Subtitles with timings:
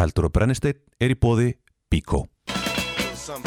[0.00, 1.52] Eldur og Brennisteinn er í bóði.
[3.14, 3.44] Some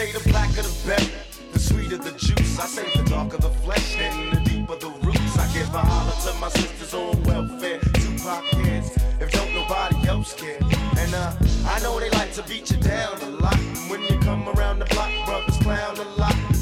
[0.00, 0.30] say the the
[0.86, 1.10] better,
[1.52, 2.58] the the juice.
[2.58, 4.40] I say the the flesh and the
[4.80, 5.36] the roots.
[5.36, 7.80] I give a holler to my sisters on welfare,
[9.20, 10.60] if don't nobody else care.
[10.96, 11.32] And uh,
[11.66, 13.58] I know they like to beat you down a lot.
[13.88, 16.59] When you come around the block, brothers clown a lot.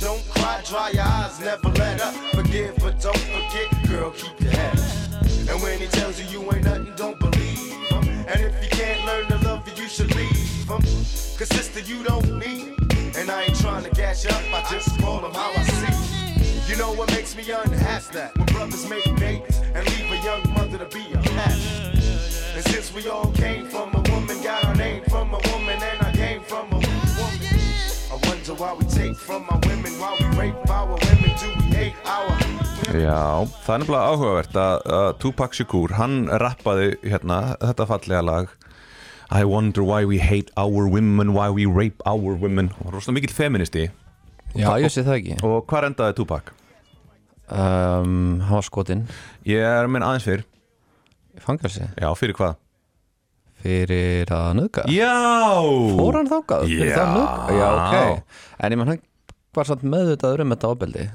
[0.00, 2.14] Don't cry, dry your eyes, never let up.
[2.34, 5.22] Forgive, but don't forget, girl, keep your head up.
[5.48, 8.04] And when he tells you you ain't nothing, don't believe him.
[8.28, 10.82] And if you can't learn to love you, you should leave him.
[11.38, 12.74] Cause sister, you don't need.
[13.16, 16.70] And I ain't trying to gas you up, I just call him how I see.
[16.70, 18.12] You know what makes me unhappy?
[18.12, 21.58] That when brothers make babies and leave a young mother to be a cat.
[22.54, 26.02] And since we all came from a woman, got our name from a woman, and
[26.02, 26.85] I came from a woman.
[28.46, 31.96] Wonder why we take from our women, why we rape our women, do we hate
[32.06, 33.00] our women?
[33.02, 38.52] Já, það er nefnilega áhugavert að, að Tupac Shakur, hann rappaði hérna þetta fallega lag
[39.34, 42.70] I wonder why we hate our women, why we rape our women.
[42.84, 43.88] Og rosalega mikill feministi.
[44.54, 45.38] Já, ég sé það ekki.
[45.42, 46.54] og hvað endaði Tupac?
[47.50, 49.08] um, Hann var skotinn
[49.42, 50.46] Ég er minn aðeins fyrr.
[51.34, 51.90] Í fangelsi?
[51.98, 52.54] Já, fyrir hvað?
[53.66, 55.12] Fyrir að nöðga Já!
[55.98, 56.66] Fór hann þákað?
[56.70, 56.96] fyrir Já.
[56.96, 57.60] það að nauðga?
[57.60, 59.02] Já, ok En ég mann hann
[59.56, 61.06] var samt meðvitaður um þetta ábeldi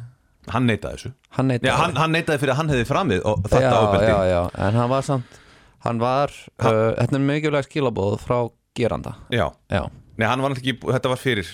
[0.52, 3.44] Hann neitaði þessu Hann neitaði Já, hann, hann neitaði fyrir að hann hefði framið og
[3.48, 5.40] þetta ábeldi já, já, en hann var samt
[5.82, 6.30] Hann var,
[6.62, 8.38] uh, þetta er mikilvæg skilabóð frá
[8.78, 9.48] geranda Já.
[9.74, 9.84] Já,
[10.18, 11.52] Nei, hann var náttúrulega ekki, þetta var fyrir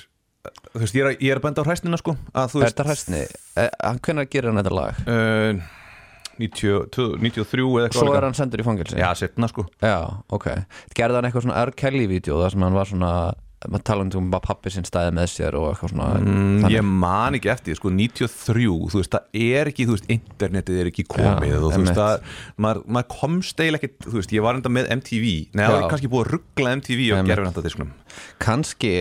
[0.48, 2.72] Þú veist, ég er, að- ég er að benda á hræsnina sko að þú veist
[2.78, 3.22] þetta hræstni?
[3.60, 5.00] Eh, hvernig gerir hann þetta lag?
[5.04, 5.66] uh,
[6.40, 9.00] 90, 93 eða eitthvað Svo er hann sendur í fangelsi?
[9.02, 9.66] Já, setna sko.
[9.84, 9.98] Já,
[10.34, 10.48] ok.
[10.98, 11.74] Gerði hann eitthvað svona R.
[11.82, 13.12] Kelly-vídeó þar sem hann var svona
[13.68, 16.10] maður tala um að pappi sinn stæði með sér og eitthvað svona.
[16.22, 16.68] Mm.
[16.70, 20.90] Ég man ekki eftir, sko, 93 Þú veist, það er ekki, þú veist, internetið er
[20.92, 22.30] ekki komið Já, og þú veist, það,
[22.64, 25.26] maður, maður komst eiginlega ekki, þú veist, ég var enda með MTV
[25.58, 27.92] Nei, það var kannski búið að ruggla MTV og gerði þetta diskunum
[28.46, 28.94] Kannski,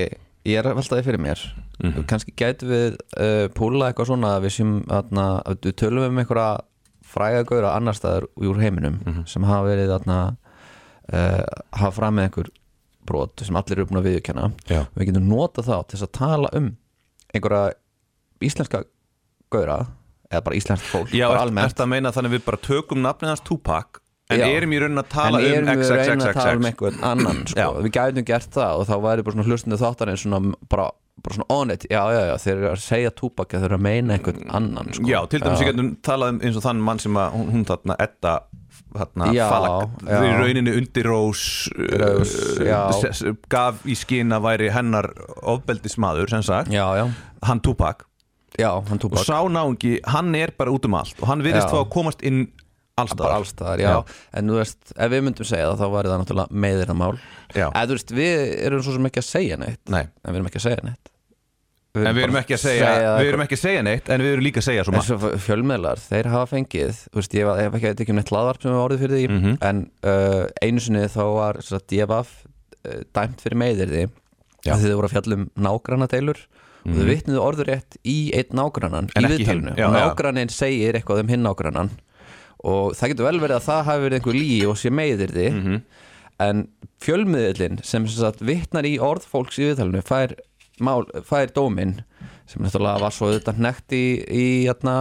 [0.49, 1.47] ég er veltaði fyrir mér
[1.77, 2.07] Mhm.
[2.09, 6.21] kannski gætu við uh, púla eitthvað svona að við sem atna, að við tölum um
[6.23, 6.47] einhverja
[7.17, 9.27] fræga gauðra annar staðar úr heiminum Mhm.
[9.27, 10.19] sem hafa verið atna,
[11.13, 12.51] uh, hafa fram með einhver
[13.07, 14.81] brot sem allir eru búin að viðurkenna Já.
[14.97, 16.73] við getum nota þá til þess að tala um
[17.35, 17.75] einhverja
[18.43, 18.85] íslenska
[19.55, 19.77] gauðra
[20.31, 23.03] eða bara íslenskt fólk Já, bara er, ertu að meina þannig að við bara tökum
[23.05, 24.01] nafnið hans Tupac
[24.35, 24.47] en Já.
[24.59, 27.45] erum í raunin að tala en um erum við reyna að tala um einhvern annan
[27.47, 27.67] sko.
[27.87, 30.89] Við gætum gert það og þá væri bara svona hlustinu þáttarinn svona bara,
[31.27, 33.85] bara svona on it, já já já þeir eru að segja túbak þeir eru að
[33.87, 35.07] meina einhvern annan sko.
[35.11, 37.65] Já, til dæmis ég getum talað um eins og þann mann sem að hún, hún
[37.69, 38.35] þarna Edda
[38.97, 40.19] þarna Já, falag já.
[40.25, 41.43] í rauninni undir rós,
[42.01, 42.81] Rós, já.
[42.93, 45.09] s- s- gaf í skinn að væri hennar
[45.43, 47.07] ofbeldismadur sem sagt, já já,
[47.47, 48.05] hann Tupac
[48.59, 51.69] já, hann og túbak sá náungi, hann er bara út um allt og hann virðist
[51.69, 51.73] Já.
[51.75, 52.47] fá að komast inn
[52.97, 53.91] allstaðar allstaðar, já.
[54.33, 57.19] en þú veist ef við myndum segja það, þá væri það náttúrulega meðirnamál
[57.53, 57.67] Já.
[57.69, 60.07] eða þú veist, við erum svo sem ekki að segja neitt Nei.
[60.07, 61.13] en við erum ekki að segja neitt
[61.97, 62.91] En við erum ekki að segja,
[63.21, 65.07] við erum ekki að segja neitt en við erum líka að segja svo margt.
[65.09, 68.73] svo fjölmiðlar, þeir hafa fengið veist, ég, var- ég hef ekki um neitt hlaðvarp sem
[68.73, 69.57] við orðið fyrir því Mhm.
[69.63, 72.31] en uh, einu sinni þá var DFF
[72.87, 74.05] uh, dæmt fyrir meðirði
[74.67, 76.41] því þau voru að fjalla um nágrannadeilur
[76.87, 79.73] og þau vitnuðu orðurétt í einn nágrannan í viðtalinu.
[79.75, 81.91] Og nágrannin segir eitthvað um hinn nágrannan.
[82.67, 85.81] Og það getur vel verið að það hafi verið einhver lí og sé meðirði Mhm.
[86.39, 86.69] en
[87.03, 90.35] fjölmiðlinn sem, sem sagt, vitnar í orð fólks í viðtalinu fær,
[90.85, 91.97] mál, fær dóminn
[92.47, 94.93] sem náttúrulega var svo auðvitað nekt í, í jæna,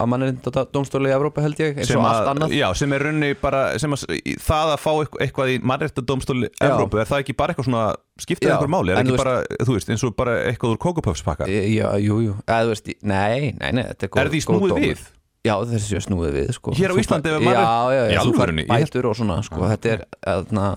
[0.00, 2.54] að mannreynda dómstóli í Evrópa held ég, eins og allt annað.
[2.56, 4.06] já, sem er runni bara sem að,
[4.40, 4.92] það að fá
[5.26, 6.70] eitthvað, í mannréttadómstóli Já.
[6.70, 7.84] Evrópu, er það ekki bara eitthvað svona
[8.24, 11.50] skiptið Já, einhver máli, er ekki bara, þú veist, eins og bara eitthvað úr kókupöfspakka?
[11.52, 14.72] Já, jú, jú, eða þú veist, nei, nei, nei þetta er, góð, Er því snúið
[14.72, 14.86] dómur.
[14.88, 15.04] við?
[15.46, 16.72] Já, þessi snúið við, sko.
[16.74, 19.60] Hér á Íslandi ef maður- Já, já, já, þú fær bætur og svona, sko.
[19.68, 20.70] Þetta er, eðna,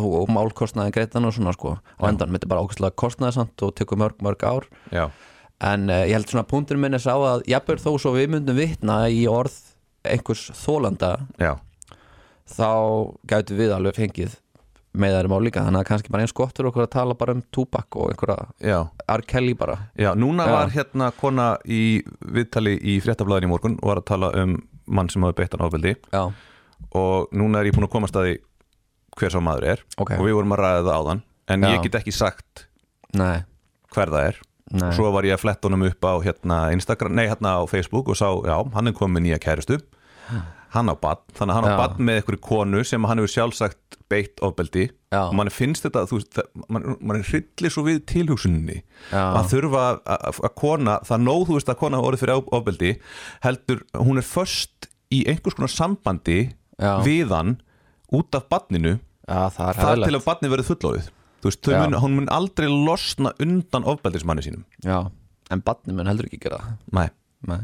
[0.00, 1.76] og, og málkostnaðin greitan og svona, sko.
[2.00, 4.68] Á endan, þetta er bara ákvæmstlega kostnaðisamt og tekur mörg, mörg ár.
[4.94, 5.08] Já,
[5.62, 8.58] En uh, ég held svona punktur minn er sá að jafnvel þó svo við myndum
[8.58, 9.54] vitna í orð
[10.02, 11.52] einhvers þólanda já,
[12.50, 12.70] þá
[13.30, 14.34] gætu við alveg fengið
[14.98, 15.62] með þeirra mál líka.
[15.64, 18.82] Þannig að kannski bara eins gott fyrir okkur að tala bara um túbak og einhverja.
[19.30, 19.78] Kelly bara.
[19.96, 20.52] Já, núna Já.
[20.56, 24.58] var hérna kona í viðtali í fréttablaðin í morgun og var að tala um
[24.92, 25.94] mann sem hafi beitt hann ofbeldi.
[26.12, 26.26] Já,
[26.98, 28.34] og núna er ég búin að komast að því
[29.18, 30.12] hver sá maður er Ok.
[30.18, 31.68] og við vorum að ræða það áðan en Já.
[31.74, 32.66] ég get ekki sagt
[33.14, 33.42] nei,
[33.94, 34.40] hver það er
[34.72, 38.08] nei svo var ég að fletta honum upp á hérna Instagram, nei hérna á Facebook
[38.08, 39.80] og sá, já, hann er komið nýja kærustu
[40.72, 41.78] hann á badn, þannig að hann á Já.
[41.82, 45.26] badn með einhverju konu sem hann hefur sjálfsagt beitt ofbeldi Já.
[45.28, 48.78] og mann finnst þetta, þú það- mann man er hryllir svo við tilhugsunni
[49.12, 49.36] Já.
[49.36, 52.94] að þurfa að- kona, það nóg þú veist að kona orðið fyrir of- ofbeldi
[53.44, 57.02] heldur, hún er först í einhvers konar sambandi Já.
[57.04, 57.60] við hann
[58.12, 58.94] út af badninu
[59.28, 61.10] er þar til að badni verið fullóðið
[61.42, 64.64] þú veist, mun, hún mun aldrei losna undan ofbeldismanni sínum.
[64.86, 64.98] Já,
[65.50, 66.60] en badni mun heldur ekki gera
[66.94, 67.08] Nei.
[67.48, 67.58] Nei.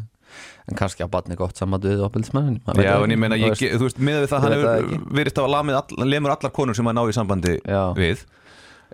[0.68, 3.86] En kannski að badni gott saman við opildismannin Já, en ég meina, ég, ge- þú
[3.86, 7.04] veist, með það hann hefur verið að lamið all, lemur allar konur sem hann ná
[7.08, 7.94] í sambandi Já.
[7.96, 8.24] við.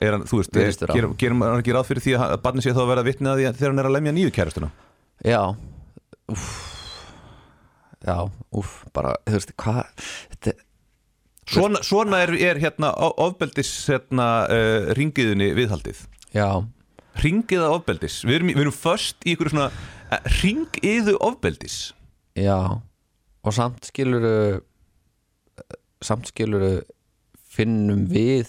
[0.04, 0.94] Er hann, þú veist, vera.
[0.94, 3.72] gerum gerum hann ekki ráð fyrir því að barni sé þá að vera því þegar
[3.72, 4.70] hann er að lemja nýju kærastuna
[5.24, 5.42] Já.
[6.30, 6.46] Úff.
[8.04, 8.16] Já,
[8.52, 10.54] úff, bara, þú veist, hvað Þetta,
[11.50, 16.06] Svona, svona er, er hérna ofbeldis hérna, uh, ringiðunni viðhaldið.
[16.34, 16.64] Já,
[17.22, 21.76] Ringiða ofbeldis, við erum, við erum först í ykkur svona uh, ringiðu ofbeldis.
[22.34, 22.80] Já.
[23.44, 24.62] Og samt skiluru
[26.04, 26.80] Samt skiluru
[27.54, 28.48] Finnum við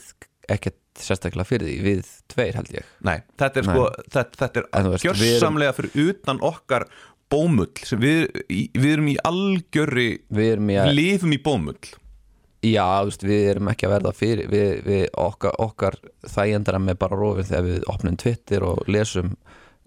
[0.50, 2.88] ekkert sérstaklega fyrir því Við tveir held ég.
[3.06, 3.76] Nei, þetta er Nei.
[3.76, 6.88] sko þetta, þetta er við gjörsamlega fyrir utan okkar
[7.32, 11.94] bómull sem við, við erum í algjörri Við erum í við að lifum í bómull
[12.66, 15.98] Já, veist, við erum ekki að verða fyrir við, við okkar, okkar
[16.32, 19.34] þægendara með bara rofin þegar við opnum Twitter og lesum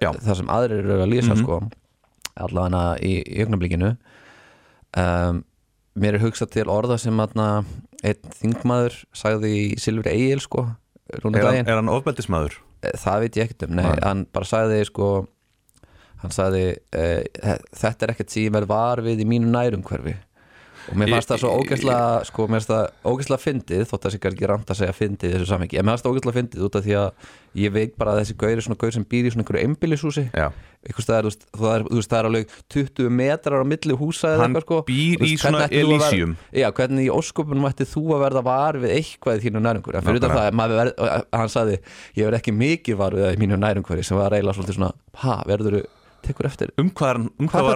[0.03, 0.13] Já.
[0.15, 1.43] það sem aðrir eru að lesa Mhm.
[1.43, 1.61] sko,
[2.39, 3.97] allavega í, augnablikinu
[4.97, 5.45] um,
[5.99, 7.65] Mér er hugsað til orða sem aðna
[8.07, 10.69] einn þingmaður sagði í Silfri Egil sko,
[11.11, 11.25] er
[11.67, 12.55] er hann ofbeldismadur?
[12.95, 15.09] það veit ég ekkert um, nei, hann bara sagði sko
[16.23, 16.63] hann sagði
[16.95, 20.15] uh, þetta er ekkert sem ég verð var við í mínu nærumhverfi
[20.89, 24.15] og mér fannst það svo ógeðslega sko, mér fannst það ógeðslega fyndið þótt að það
[24.15, 25.79] sé kannski rámt að segja fyndið í þessu samhengi.
[25.79, 28.39] En mér fannst það ógeðslega fyndið út af því að ég veit bara að þessi
[28.39, 29.65] gaur er svona gaur sem býr í svona einhverju
[30.89, 34.79] þú veist, það þú það er alveg 20 metrar á milli húsa hann sko.
[34.87, 36.37] býr Þú í svona þú Elysium.
[36.55, 39.99] Já, hvernig í ósköpunum ætti þú að verða var við eitthvað í þínu nærumhverfi?
[39.99, 40.39] En fyrir Nákvæmlega.
[40.39, 40.93] það, maður
[41.41, 41.79] hann sagði
[42.21, 44.93] ég verð ekki mikið var við það í mínu nærumhverfi sem var svolítið svona,
[45.25, 45.81] ha, verður
[46.25, 47.69] tekur eftir Um hvað, um Hvað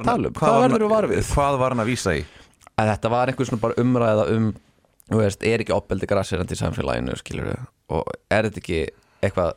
[1.18, 1.26] um?
[1.32, 2.24] Hvað var hann að vísa í?
[2.80, 4.52] Að þetta var einhver svona bara umræða um
[5.12, 7.52] þú veist, er ekki opbeldi grassirandi í samfélaginu skilur
[7.92, 8.80] og er þetta ekki
[9.22, 9.52] eitthvað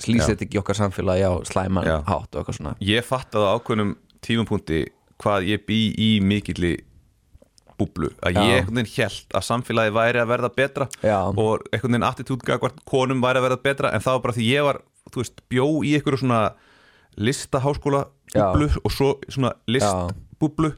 [0.00, 1.96] slýsir þetta ekki okkar samfélagi á slæman Já.
[2.08, 4.84] hátt og eitthvað svona Ég fattaði á ákveðnum tímapunkti
[5.20, 6.74] hvað ég bý í mikilli
[7.80, 8.40] búblu að Já.
[8.44, 11.18] ég einhvern veginn held að samfélagi væri að verða betra Já.
[11.32, 14.66] og einhvern veginn attitútgagvart konum væri að verða betra en það var bara því ég
[14.68, 16.42] var, þú veist, bjó í einhverju svona
[17.16, 18.04] listaháskóla
[18.34, 20.74] búblu og svo svona listbúblu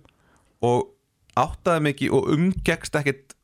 [0.62, 0.91] og
[1.38, 3.36] áttaði ekki og umgekst ekkert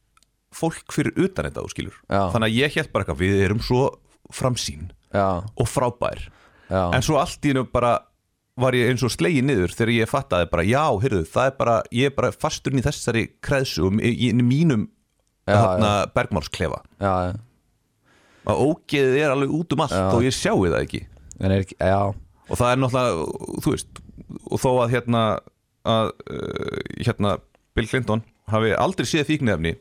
[0.54, 1.96] fólk fyrir utan þetta, þú skilur.
[2.08, 2.22] Já.
[2.34, 3.82] þannig að ég held bara eitthvað, við erum svo
[4.34, 6.28] framsýn já, og frábær.
[6.68, 7.98] Já, en svo allt í hennu bara
[8.58, 11.74] var ég eins og slegið niður þegar ég fattaði bara já, heyrðu, það er bara,
[11.94, 14.88] ég er bara fasturinn í þessari kreðsu og í, í mínum
[16.16, 16.82] bergmálsklefa.
[18.48, 20.08] Að ógeðið er alveg út um allt Já.
[20.16, 21.02] og ég sjáu það ekki.
[21.38, 21.54] Er
[22.48, 23.24] og það er náttúrulega,
[23.64, 24.02] þú veist
[24.48, 25.22] og þó að hérna
[25.88, 27.34] að uh, hérna
[27.78, 29.74] Bill Clinton hafi aldrei séð fíknefni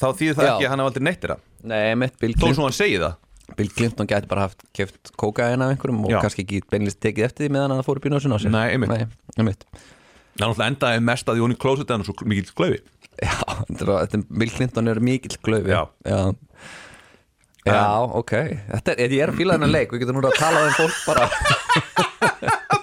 [0.00, 0.52] þá þýðir það Já.
[0.54, 1.44] ekki að hann hafi aldrei neittir það
[1.74, 3.20] nei, mitt Bill þó Clinton, svo hann segi það
[3.58, 6.20] Bill Clinton gæti bara haft keft kókain af einhverjum og Já.
[6.24, 8.70] kannski ekki beinlist tekið eftir því meðan hann fór upp í nósin á sér Nei,
[8.72, 8.94] einmitt.
[8.94, 9.04] Nei,
[9.36, 9.66] einmitt.
[9.68, 12.80] það náttúrulega endaði mest að því hún í klóset hann svo mikið sklöfi
[13.22, 13.36] Já,
[13.68, 15.82] þetta er, þetta er, Bill Clinton er mikill glöfi Já.
[16.08, 16.18] Já,
[17.64, 17.84] Já,
[18.20, 18.32] ok
[18.74, 20.98] Þetta er, ég er að fíla þennan leik Við getum nú að tala um fólk
[21.08, 21.28] bara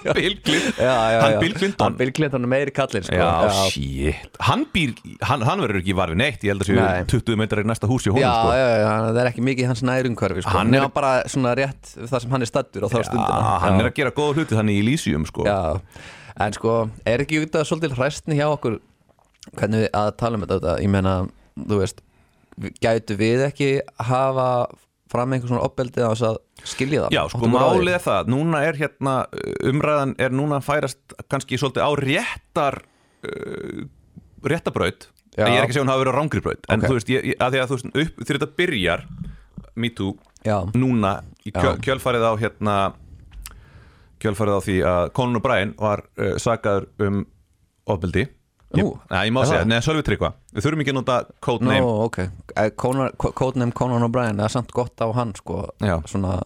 [0.02, 1.38] Bill Clinton já, já, Hann já.
[1.38, 1.84] Bill Clinton?
[1.86, 3.14] Hann Bill Clinton er meiri kallinn sko.
[3.14, 4.90] Já, shit Hann býr,
[5.28, 7.04] hann, hann verður ekki var við neitt Ég held að séu Nei.
[7.12, 8.56] 20 metrar í næsta húsi honum, já, sko.
[8.58, 10.54] já, já, það er ekki mikið í hans nærumhverfi sko.
[10.56, 13.54] Hann Hann er- bara svona rétt það sem hann er stattur á þá Já, stundina
[13.62, 13.84] hann já.
[13.84, 15.46] er að gera góða hluti þannig í Lísjum sko.
[15.46, 15.60] Já,
[16.48, 16.74] en sko,
[17.14, 18.80] er ekki þetta svolítið hræstni hjá okkur
[19.54, 21.14] hvernig við að tala um þetta ég meina,
[21.62, 22.02] þú veist
[22.82, 23.70] gætu við ekki
[24.08, 24.48] hafa
[25.12, 26.36] fram einhver svona opbeldið á þess að
[26.72, 27.50] skilja það Já, sko, því?
[27.52, 29.14] málið er það Núna er hérna,
[29.68, 32.78] umræðan er núna færast kannski svolítið á réttar
[33.28, 33.82] uh,
[34.48, 35.46] réttabraut Já.
[35.48, 37.28] Ég er ekki að segja hún hafa verið á rángri braut En þú veist, ég,
[37.40, 39.04] að því að þú veist, upp, þegar þetta byrjar
[39.80, 41.12] Me Too, Já, núna
[41.44, 41.78] í kjö, Já.
[41.86, 42.74] kjölfarið á hérna
[44.22, 47.22] kjölfarið á því að Conan O'Brien var uh, sagaður um
[47.90, 48.26] ofbeldi
[48.78, 52.18] Ég, Nei, ég má segja, neða Sölvi Tryggva Við þurfum ekki að nota codename ok.
[52.56, 55.58] Eh, Conan- Co- Codename Conan O'Brien það er samt gott á hann sko.
[56.08, 56.38] Svona,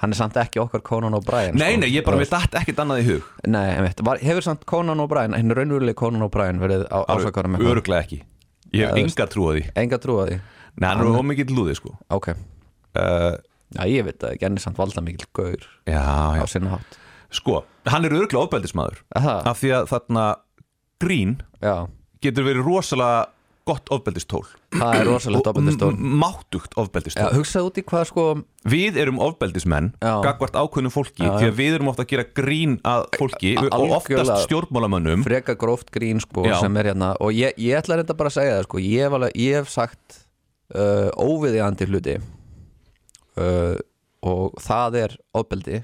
[0.00, 1.80] hann er samt ekki okkar Conan O'Brien Nei, sko.
[1.80, 3.22] nei, ég bara með datt ekkert annað í hug.
[3.46, 7.66] Nei, einmitt, var, hefur samt Conan O'Brien hinn raunveruleg Conan O'Brien verið á ásakarum með
[7.72, 8.22] Öruglega ekki.
[8.72, 9.64] Ég hef þú enga trú á því.
[9.76, 10.40] Enga trúa því,
[10.76, 11.92] Nei, hann er Hann- ómikið lúði sko.
[12.10, 12.28] Ok.
[12.96, 13.36] Uh,
[13.76, 16.46] Já, ég veit hann er samt valda mikil gaur Já, á já.
[16.48, 16.96] sinna hátt.
[17.30, 20.26] Sko, hann er öruglega ofbeldismadur Aha, Af því að þarna
[21.02, 21.86] grín Já,
[22.22, 23.26] getur verið rosalega
[23.66, 24.44] gott ofbeldistól.
[24.70, 25.88] Það er rosalegt ofbeldistól.
[25.98, 27.32] máttugt ofbeldistól.
[27.34, 28.24] Hugsaðu út í hvað sko
[28.70, 31.38] Við erum ofbeldismenn gagvart ákveðnum fólki Já, já.
[31.40, 35.24] því að við erum ofta að gera grín að fólki A- og oftast stjórnmálamönnum.
[35.26, 37.16] freka gróft grín sko sem er hérna.
[37.18, 39.68] Og ég, ég ætla reynda bara að segja það sko ég hef, alveg, ég hef
[39.74, 40.20] sagt
[40.74, 42.16] uh, óviðjandi hluti.
[43.36, 43.74] Uh,
[44.22, 45.82] og það er ofbeldi.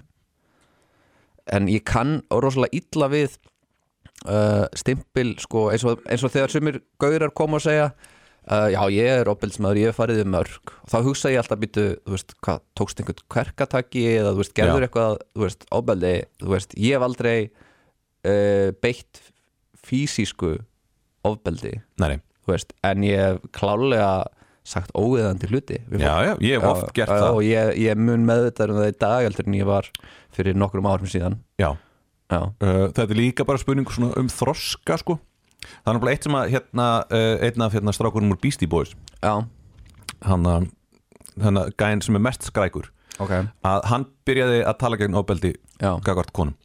[1.51, 3.35] En ég kann rosalega illa við
[4.27, 8.81] uh, stimpil sko eins og, eins og þegar sumir gaurar koma og segja uh, já
[8.95, 10.75] ég er ofbeldismæður, ég hef farið um mörg.
[10.85, 14.55] Og þá hugsa ég alltaf býtu, þú veist, hvað tókst einhvern kverkataki eða þú veist,
[14.59, 14.89] gerður Já.
[14.89, 19.23] eitthvað þú veist, ofbeldi, þú veist, ég hef aldrei uh, beitt
[19.83, 20.57] fysísku
[21.27, 21.77] ofbeldi.
[22.51, 24.13] Veist, en ég hef klálega
[24.67, 27.33] sagt óviðandi hluti Já, já, ég hef oft gert Já, það.
[27.35, 29.89] og ég, ég mun meðvitað um það í dag heldur en ég var
[30.33, 31.41] fyrir nokkrum árum síðan.
[31.59, 31.73] Já,
[32.63, 35.19] þetta er líka bara spurning um þroska sko.
[35.63, 38.97] Það er náttúrulega eitt sem að hérna, uh, einn af hérna, strákurum úr Beastie Boys.
[39.23, 40.71] Hann að
[41.41, 42.91] hann að gæinn sem er mest skrækur.
[43.23, 43.33] Ok.
[43.69, 46.57] Að hann byrjaði að tala gegn ofbeldi já, gagvart konum.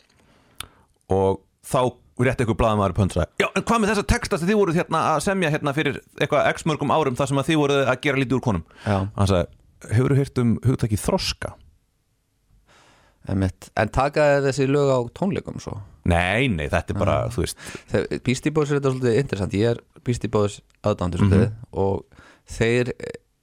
[1.13, 4.39] Og þá rétt eitthvað blaðamaður upp hönd og sagði, já, en hvað með þessa texta
[4.39, 7.59] sem þið voruð hérna að semja hérna fyrir eitthvað x mörgum árum þar sem þið
[7.61, 8.63] voruð að gera lítið úr konum?
[8.81, 9.59] Já, hann sagði,
[9.91, 11.53] hefur þú heyrt um hugtæki þroska?
[13.33, 15.77] Emitt en taka þér þessi lög á tónleikum svo?
[16.07, 17.57] Nei, nei, þetta er bara, þú veist.
[18.23, 19.53] Beastie Boys er þetta svolítið interessant.
[19.59, 21.29] Ég er Beastie Boys aðdándur Mhm.
[21.29, 22.05] svolítið og
[22.47, 22.93] þeir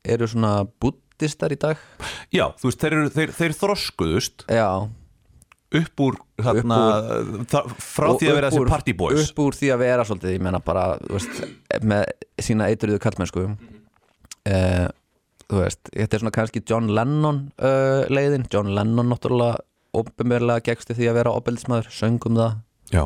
[0.04, 1.76] eru svona buddistar í dag.
[2.32, 4.88] Já, þú veist, þeir, þeir, þeir þroskuðust já,
[5.74, 6.78] upp úr, þarna,
[7.50, 9.30] það, frá Og því að vera upp þessi úr- party boys.
[9.30, 11.40] upp úr því að vera svolítið, ég menna bara veist,
[11.82, 12.04] með
[12.40, 13.44] sína eitruðu kallmennsku
[14.48, 14.88] uh,
[15.50, 19.58] þú veist, þetta er svona kannski John Lennon uh, leiðin, John Lennon náttúrulega
[20.00, 22.58] opinberlega gegstu því að vera opbeldismæður, söngum það.
[22.94, 23.04] Já,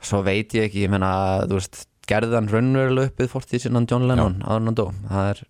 [0.00, 1.12] svo veit ég ekki, ég menna
[1.46, 4.86] þú veist, gerði hann raunverulega uppið fórtíð sinnan John Lennon, en hann dó.
[5.08, 5.42] Það er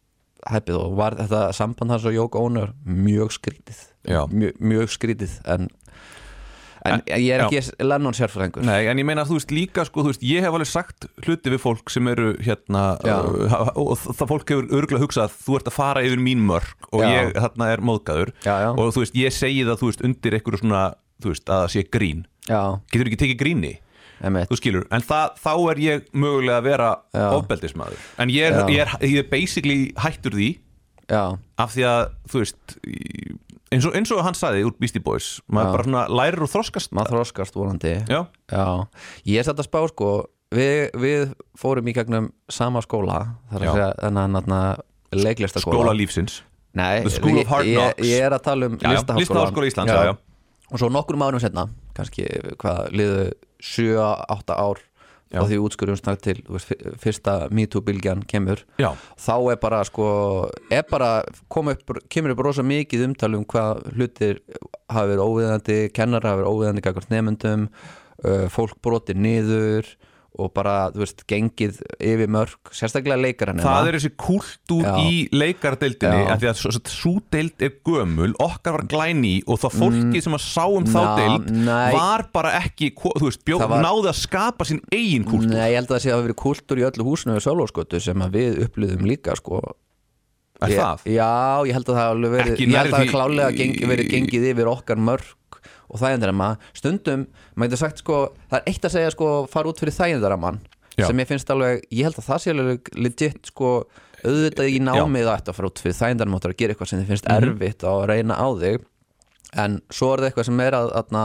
[0.50, 3.82] hæpið og var þetta samband hans og Jók Ónur mjög skrítið.
[4.08, 5.68] Mjög, mjög skrítið en,
[6.88, 10.04] en, ég er ekki Lennon sérfræðingur Nei, en ég meina að þú veist líka sko,
[10.06, 13.16] þú veist, ég hef alveg sagt hluti við fólk sem eru hérna Já.
[13.20, 17.04] uh, og það fólk hefur örgulega hugsað þú ert að fara yfir mín mörg og
[17.04, 17.10] Já.
[17.18, 18.70] ég þarna er móðgæður Já, já.
[18.72, 20.82] og þú veist, ég segi það, þú veist, undir einhverju svona,
[21.20, 23.74] þú veist, að það sé grín já, getur ekki tekið gríni,
[24.24, 27.26] emitt þú skilur en það, þá er ég mögulega að vera Já.
[27.36, 28.64] ofbeldismæður, en ég er, Já.
[28.72, 30.50] ég er, ég er basically hættur því
[31.10, 31.22] já,
[31.60, 32.78] af því að, þú veist
[33.70, 35.72] eins og, eins og hann sagði úr Beastie Boys maður Já.
[35.76, 36.92] bara svona lærir og þroskast.
[36.96, 37.96] Maður þroskast vonandi.
[38.10, 38.66] Já, Já,
[39.30, 40.12] ég er satt að spá sko
[40.54, 43.20] við, við fórum í gegnum sama skóla
[43.52, 43.70] þar Já.
[43.70, 44.56] að segja þennan
[45.20, 46.42] leiklista skóla lífsins.
[46.78, 50.12] Nei, ég, ég, ég er að tala um Já, já, listaháskóla Íslands, já, já.
[50.70, 51.64] Og svo nokkrum árum setna
[51.96, 52.28] kannski,
[52.60, 53.24] hvað, liðu
[53.58, 54.78] 7-8 ár
[55.30, 55.38] Já.
[55.44, 60.06] og því útskurum snart til veist, fyr- fyrsta MeToo-bylgjan kemur Já, þá er bara sko
[60.74, 61.10] er bara,
[61.76, 64.40] upp, kemur upp rosa mikið umtal um hvað hlutir
[64.90, 66.84] hafa verið óviðandi, kennar hafa verið óviðandi
[67.14, 67.68] nefndum
[68.26, 69.86] uh, fólk brotir niður
[70.38, 74.92] og bara, þú veist, gengið yfir mörg, sérstaklega leikaran það er þessi kultúr Já.
[75.02, 79.74] í leikardeildinni af því að svo- svo deild er gömul okkar var glæni og það
[79.80, 81.90] fólki sem að sá um þá deild nei.
[81.96, 85.72] var bara ekki, þú veist, bjó, Það var- náði að skapa sín eigin kultúr Nei,
[85.72, 88.26] ég held að það sé að hafa verið kultúr í öllu húsinu við Sölvórskötu sem
[88.30, 89.60] við upplýðum líka sko
[90.60, 91.04] Er ég, það?
[91.08, 94.10] Já, ég held að það alveg verið Ég held að það hafi klálega geng, verið
[94.12, 95.30] gengið yfir okkar mörg
[95.90, 98.18] og þægindarama stundum, maður getur sagt sko
[98.50, 100.60] það er eitt að segja sko, fara út fyrir þægindaraman
[100.98, 101.06] Já.
[101.06, 103.70] sem ég finnst alveg, ég held að það sé alveg legit sko,
[104.24, 107.28] auðvitað í námið það að fara út fyrir þægindaram að gera eitthvað sem þið finnst
[107.30, 107.50] Mhm.
[107.50, 108.84] erfitt og reyna á þig
[109.64, 111.16] en svo er það eitthvað sem er að, að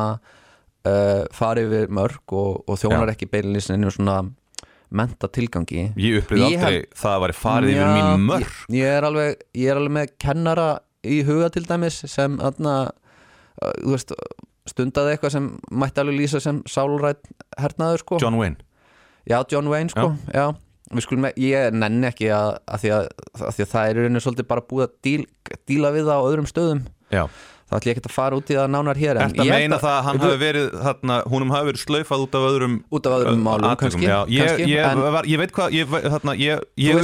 [0.86, 3.16] uh, fara yfir mörg og, og þjónar Já.
[3.18, 4.20] ekki beinlýsin einu svona
[4.96, 8.80] menta tilgangi Ég upplýði aldrei hef- það að væri farið yfir Já, mín mörg ég,
[8.80, 10.68] ég, er alveg, ég er alveg með kennara
[11.06, 12.76] í huga til dæmis sem aðna,
[13.62, 14.14] uh, þú veist,
[14.70, 17.26] stundaði eitthvað sem mætti alveg lýsa sem sálrætt
[17.62, 18.22] hernaður sko.
[18.24, 18.62] John Wayne.
[19.26, 20.54] Já, John Wayne sko, já,
[20.94, 23.08] Við skulum, ég nenni ekki að, að, því að,
[23.42, 25.24] að því að það er svolítið bara búið að díl,
[25.66, 26.82] díla við það á öðrum stöðum.
[27.10, 27.24] Já,
[27.66, 29.78] þá ætlum ég ekki að fara út í það nánar hér en Ertu að meina
[29.82, 33.16] það að hann hafi verið þarna, húnum hafi verið slaufað út af öðrum út af
[33.18, 35.02] öðrum málum kannski, ég, en
[35.42, 35.96] veit hvað ég,
[36.86, 37.02] er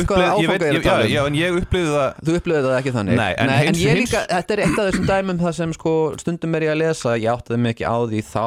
[1.25, 3.17] en upplifði það þú upplifði það ekki þannig.
[3.17, 5.93] Nei, en en hins- ég líka, þetta er eitt af þessum dæmum það sem sko
[6.21, 8.45] stundum er ég að lesa ég áttaði mig ekki á því þá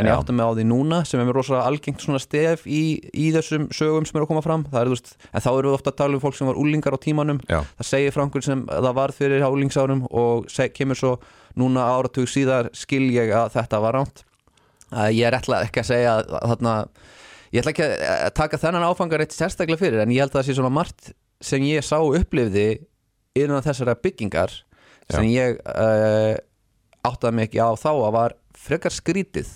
[0.00, 2.82] en ég áttaði mig á því núna sem er mér rosa algengt svona stef í,
[3.12, 4.64] í þessum sögum sem eru að koma fram.
[4.72, 6.98] Er, veist, en þá erum við ofta að tala um fólk sem var úlingar á
[7.00, 7.40] tímanum.
[7.50, 7.60] Já.
[7.80, 11.12] það segir einhvern sem það var fyrir hálingsárum og kemur svo
[11.58, 14.22] núna áratug síðar skil ég að þetta var ránt
[14.90, 16.74] að ég er ætla ekki að segja þarna
[17.50, 20.44] Ég ætla ekki að taka þennan áfangar eitt sérstaklega fyrir en ég held að það
[20.46, 21.08] sé svona margt
[21.42, 22.66] sem ég sá upplifði
[23.38, 24.54] innan þessara byggingar
[25.10, 26.36] sem ég uh,
[27.02, 29.50] áttaði ekki á þá að var frekar skrítið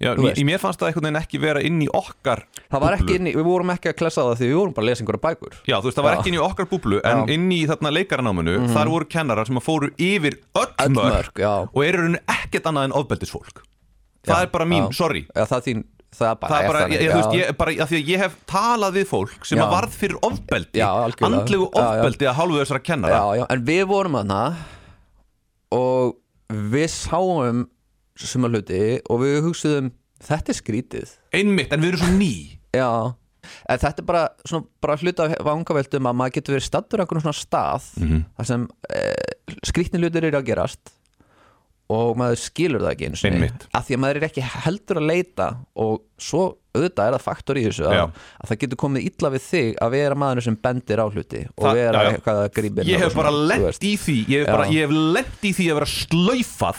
[0.00, 0.10] Já,
[0.44, 3.04] mér fannst það einhvern veginn ekki vera inn í okkar Það var búblu.
[3.04, 5.04] ekki inn í, við vorum ekki að klessa það því við vorum bara að lesa
[5.04, 6.18] einhverja bækur Já, þú veist, það var Já.
[6.20, 7.34] ekki inn í okkar búblu en Já.
[7.36, 10.98] Inn í þarna leikaranáminu þar voru kennarar sem að fóru yfir öll,
[11.40, 11.52] já.
[11.68, 13.64] og eru rauninni ekkert annað en ofbeldisfólk
[14.26, 15.84] Það er bara mín, sorry Já, það þín,
[16.16, 19.06] það bara Það er bara, ég, veist, ég, bara því að ég hef talað við
[19.08, 19.64] fólk sem Já.
[19.64, 20.88] að varð fyrir ofbeldi Já,
[21.24, 21.86] andlegu Já, já.
[21.86, 24.40] ofbeldi að hálfu þessara kennara já, já, en við vorum aðna
[25.72, 26.16] og
[26.50, 27.64] við sáum
[28.26, 32.32] suma hluti og við hugsuðum þetta er skrítið Einmitt, en við erum svo ný
[32.76, 32.90] Já,
[33.70, 37.02] en þetta er bara, svona, bara hluta af vangaveldum að maður getur verið stattur á
[37.06, 38.24] einhvern svona stað Mhm.
[38.38, 39.34] þar sem eh,
[39.66, 40.92] skrítni hlutir eru að gerast
[41.90, 43.64] og maður skilur það ekki einu sinni Einmitt.
[43.74, 47.58] af því að maður er ekki heldur að leita og svo auðvitað er það faktor
[47.58, 51.02] í þessu að, að það getur komið illa við þig að vera maður sem bendir
[51.02, 52.12] á hluti og Það- vera já, já.
[52.14, 53.32] eitthvað að grípa Ég hef og bara
[53.64, 53.82] veist.
[53.82, 54.52] í því Ég hef, Já.
[54.54, 56.76] bara, ég hef lent í því að vera slaufað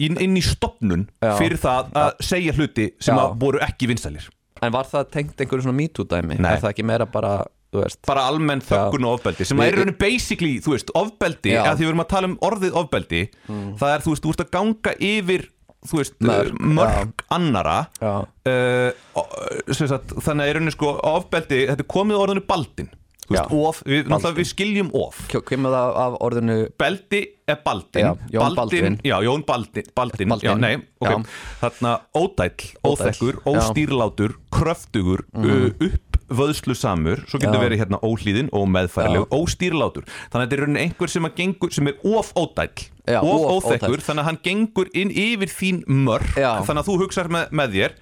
[0.00, 1.34] inn, í stopnun Já.
[1.38, 3.22] fyrir það að segja hluti sem Já.
[3.26, 4.28] að voru ekki vinsælir
[4.62, 6.36] En var það tengt einhverju svona MeToo dæmi?
[6.38, 6.52] Nei.
[6.54, 7.32] Er það ekki meira bara,
[7.74, 11.50] þú veist bara almenn þöggun og ofbeldi sem Við- er rauninni basically, þú veist, ofbeldi
[11.56, 11.64] Já.
[11.66, 14.44] að því við erum að tala um orðið ofbeldi það er, þú veist, þú ert
[14.46, 15.48] að ganga yfir
[15.82, 18.12] þú veist, Mörk, mörg, annara Já,
[18.46, 22.92] uh, sem sagt, þannig að er rauninni sko ofbeldi, þetta er komið úr orðinu baldin
[23.30, 25.18] veist, við, við skiljum of.
[25.46, 28.98] Kemur það af orðinu Beldi er Baldin Já, Jón Baldvin.
[29.06, 30.34] Já, Jón Baldin, Baldin.
[30.42, 31.10] Já, nei, ok.
[31.10, 31.16] Já.
[31.62, 35.74] Þarna ódæll, óþekkur, óstýrlátur kröftugur, mm.
[35.88, 37.24] uppvöðslusamur.
[37.30, 40.06] Svo getur verið hérna óhlýðin og meðfærileg, óstýrlátur.
[40.32, 42.88] Þannig að þetta er rauninni einhver sem gengur sem er of ódæll,
[43.18, 44.06] of, óþekkur.
[44.06, 46.34] þannig að hann gengur inn yfir þín mörk.
[46.38, 46.56] Já.
[46.66, 48.00] þannig að þú hugsar með, með þér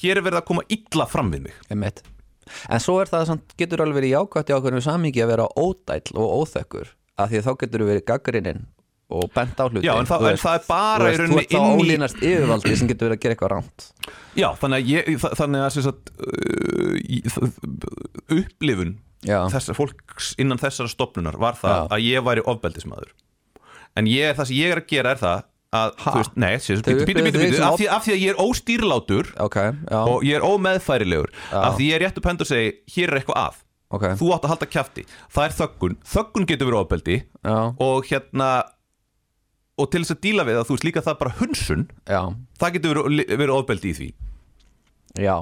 [0.00, 1.62] hér er verið að koma illa fram við mig.
[1.68, 2.02] Einmitt.
[2.68, 6.12] En svo er það samt, getur alveg verið jákvætt í ákveðinu samingi að vera ódæll
[6.14, 6.86] og óþekkur
[7.18, 8.62] af því þá getur verið gaggrinnin
[9.12, 11.20] og bent á hluti Já, en það- Þú en það er bara þú í veist,
[11.20, 13.78] rauninni Þú ert þá ólínast yfirvaldi sem getur verið að gera eitthvað ránt
[14.40, 16.22] Já, þannig að, ég, þa- þannig að sem sagt, uh,
[18.38, 21.82] upplifun þessar fólks innan þessara stopnunar var það Já.
[21.94, 23.10] að ég væri ofbeldismadur
[24.00, 25.38] en ég, það sem ég er að gera er það
[25.72, 29.30] að, þú veist, nei, þig bítu, sem af, því, af því að ég er óstýrlátur
[29.40, 32.74] Ok, já, og ég er ómeðfærilegur af því ég er rétt upp hendur og segi,
[32.94, 33.62] hér er eitthvað að.
[33.92, 34.04] Ok.
[34.20, 35.96] Þú átt að halda kjafti, það er þöggun.
[36.12, 37.56] Þöggun getur verið ofbeldi Já,
[37.86, 38.50] og hérna
[39.80, 41.86] og til þess að díla við það, þú veist líka það bara hunsun.
[42.08, 42.22] Já,
[42.60, 44.08] það getur verið, verið ofbeldi í því.
[45.24, 45.36] Já.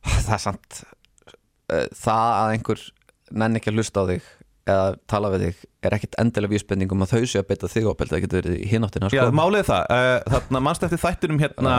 [0.00, 2.84] Það er samt uh, það að einhver
[3.30, 4.28] nenni ekki að hlusta á þig
[4.70, 8.16] eða tala við þig er ekkit endilega vísbendingum að þau séu að beita þig opeldi
[8.16, 9.36] það getur verið í hináttina Já, sko.
[9.40, 11.78] málið er það, uh, þarna mannst eftir þættinum hérna?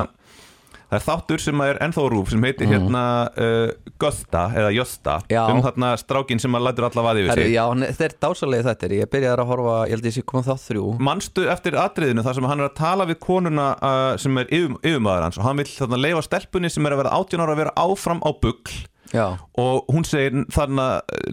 [0.92, 3.02] Það er þáttur sem er ennþá á rúf sem heitir hérna
[3.40, 5.14] uh, Gösta eða Jösta.
[5.32, 5.46] Já.
[5.48, 7.54] um þarna strákin sem að lætur alla vaði Herri, sig.
[7.56, 10.66] já, þetta er dásalegi þetta ég byrjaði að horfa, ég held ég sé komað þá
[10.66, 10.84] þrjú.
[11.08, 14.76] Manstu eftir atriðinu þar sem hann er að tala við konuna uh, sem er yfir,
[14.84, 17.64] yfirmaður hans og hann vil þarna leifa stelpunni sem er að vera 18 ára að
[17.64, 19.26] vera áfram á bugl Já,
[19.60, 20.86] og hún segir þarna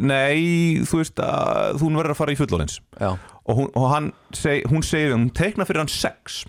[0.03, 4.67] nei, þú veist að hún verður að fara í fullorins já, og, hún, og seg,
[4.73, 6.43] hún segir hún teikna fyrir hann sex.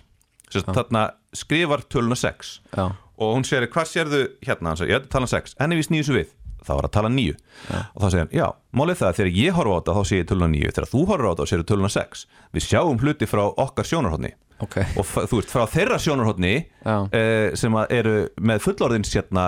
[0.50, 2.58] Sest, þarna skrifar töluna sex.
[2.74, 2.88] Já.
[3.20, 4.72] Og hún segir hvað sérðu hérna?
[4.72, 6.92] Hann segir, ég er að tala sex, henni við snýðu svo við þá var að
[6.92, 7.36] tala nýju
[7.72, 10.20] og þá segir hann, já, málið það að þegar ég horfa á þetta þá segir
[10.20, 12.24] ég töluna nýju, þegar þú horfa á þetta þá segir töluna sex.
[12.52, 16.50] Við sjáum hluti frá okkar sjónarhóttni Ok, og þú veist, frá þeirra sjónarhóttni
[16.84, 16.96] Já.
[17.16, 19.44] eh, sem eru með fullorðins hérna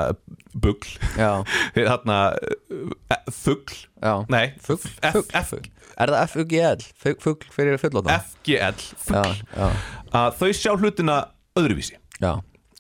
[0.52, 0.88] bugl.
[1.18, 1.42] Já,
[1.76, 3.76] hérna uh, fugl.
[4.00, 4.14] Já.
[4.32, 5.68] Nei, Fugl, F- fugl, F- fugl.
[6.00, 6.86] Er það FUGL,
[7.20, 8.16] fugl fyrir fullóta?
[8.24, 8.80] FGL
[9.12, 9.22] Já,
[9.52, 9.68] já,
[10.16, 11.18] að þau sjá hlutina
[11.60, 11.98] öðruvísi.
[12.22, 12.32] Já,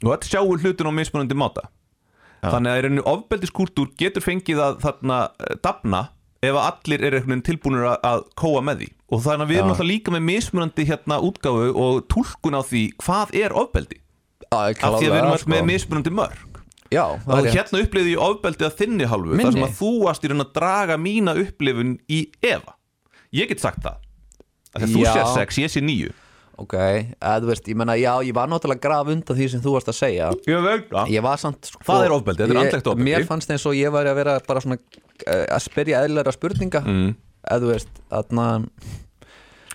[0.02, 1.68] og þetta sjáu hlutin á mismunandi máta.
[2.42, 6.00] Þannig að í rauninu ofbeldiskúltúr getur fengið að þarna eh, dafna
[6.42, 9.88] ef að allir tilbúinir að, að kóa með því og þannig að við erum alltaf
[9.88, 14.00] líka með mismunandi hérna útgáfu og túlkun á því hvað er ofbeldi
[14.48, 16.64] af því að við erum alltaf með mismunandi mörg sko.
[16.92, 19.44] Já, það og hérna upplifði ég ofbeldi að þinni Minni.
[19.44, 22.76] þar sem að þú varst í raun að draga mína upplifun í efa
[23.32, 24.02] ég get sagt það
[24.76, 25.12] að þú Já.
[25.12, 26.12] sér sex, ég sé nýju
[26.60, 29.72] Ok, að þú veist, ég menna, já, ég var náttúrulega graf undan því sem þú
[29.72, 32.60] varst að segja ég veit það Ég var samt sko, Það er ofbeldi, þetta er
[32.60, 33.06] andlegt ofbeldi.
[33.08, 36.82] Mér fannst eins og ég væri að vera bara svona uh, að spyrja eðlæra spurninga
[36.84, 37.08] mm.
[37.48, 38.48] Eða þú veist, þarna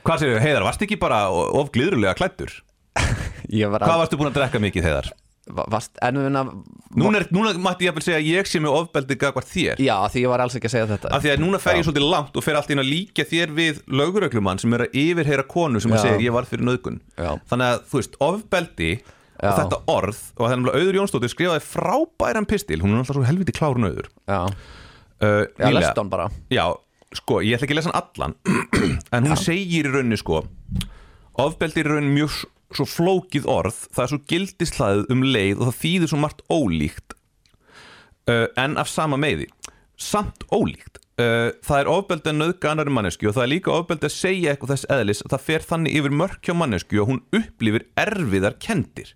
[0.08, 2.52] Hvað segir Heiðar, varst ekki bara of glýðrulega klættur?
[2.98, 5.16] var Hvað að, varstu búin að drekka mikið Heiðar?
[5.48, 6.42] varst, en við minna
[6.98, 9.82] Núna, er, núna mætti ég að segja að ég sé með ofbeldi gagvart þér.
[9.84, 11.12] Já, því ég var alls ekki að segja þetta.
[11.14, 13.54] Af því að núna fer ég svolítið langt og fer allt inn að líka þér
[13.58, 16.04] við löguröglumann sem er að yfirheyra konu sem að Já.
[16.08, 16.98] segja ég var fyrir nöðgun.
[17.20, 18.90] Þannig að þú veist, ofbeldi
[19.38, 23.20] og þetta orð, og það er nefnilega Auður Jónsdóttir skrifaði frábæran pistil, hún er alltaf
[23.20, 24.40] svo helviti klárun Auður Já,
[25.22, 26.32] uh, já lest hann bara.
[26.50, 26.64] Já,
[27.16, 28.38] sko, ég ætla ekki að lesa hann allan
[29.16, 30.44] en hún segir í rauninni sko
[31.40, 32.42] ofbeldi er í rauninni mjög
[32.76, 37.18] svo flókið orð það er svo gildislaðið um leið og það þýðir svo margt ólíkt
[38.28, 39.50] uh, en af sama meiði.
[39.98, 41.00] Samt ólíkt.
[41.18, 44.52] Uh, það er ofbeldi að nöðga annari mannesku og það er líka ofbeldi að segja
[44.52, 48.60] eitthvað þess eðlis að það fer þannig yfir mörk hjá mannesku og hún upplifir erfiðar
[48.62, 49.16] kendir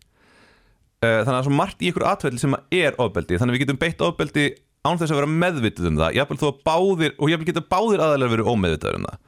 [1.01, 3.77] Uh, þannig að svo margt í ykkur atvelli sem er ofbeldi þannig að við getum
[3.81, 4.43] beitt ofbeldi
[4.81, 8.03] án þess að vera meðvitið um það jafnvel þó að báðir, og jafnvel geta báðir
[8.05, 9.19] aðalega verið ómeðvitaður um það.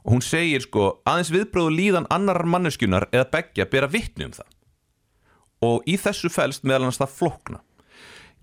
[0.00, 4.48] Og hún segir sko aðeins viðbröðu líðan annarar manneskjunar eða beggja bera vitni um það.
[5.66, 7.60] Og í þessu felst meðal annars það flókna.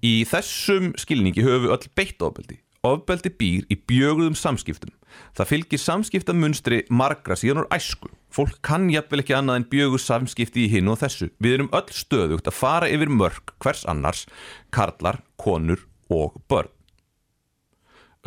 [0.05, 2.59] Í þessum skilningi höfum við öll beitt ofbeldi.
[2.85, 4.91] Ofbeldi býr í bjöguðum samskiptum.
[5.33, 8.11] Það fylgir samskiptamunstri margra síðan úr æsku.
[8.29, 11.31] Fólk kann jafnvel ekki annað en bjöguð samskipti í hinn og þessu.
[11.41, 14.27] Við erum öll stöðugt að fara yfir mörk hvers annars,
[14.69, 15.81] karlar, konur
[16.13, 16.71] og börn.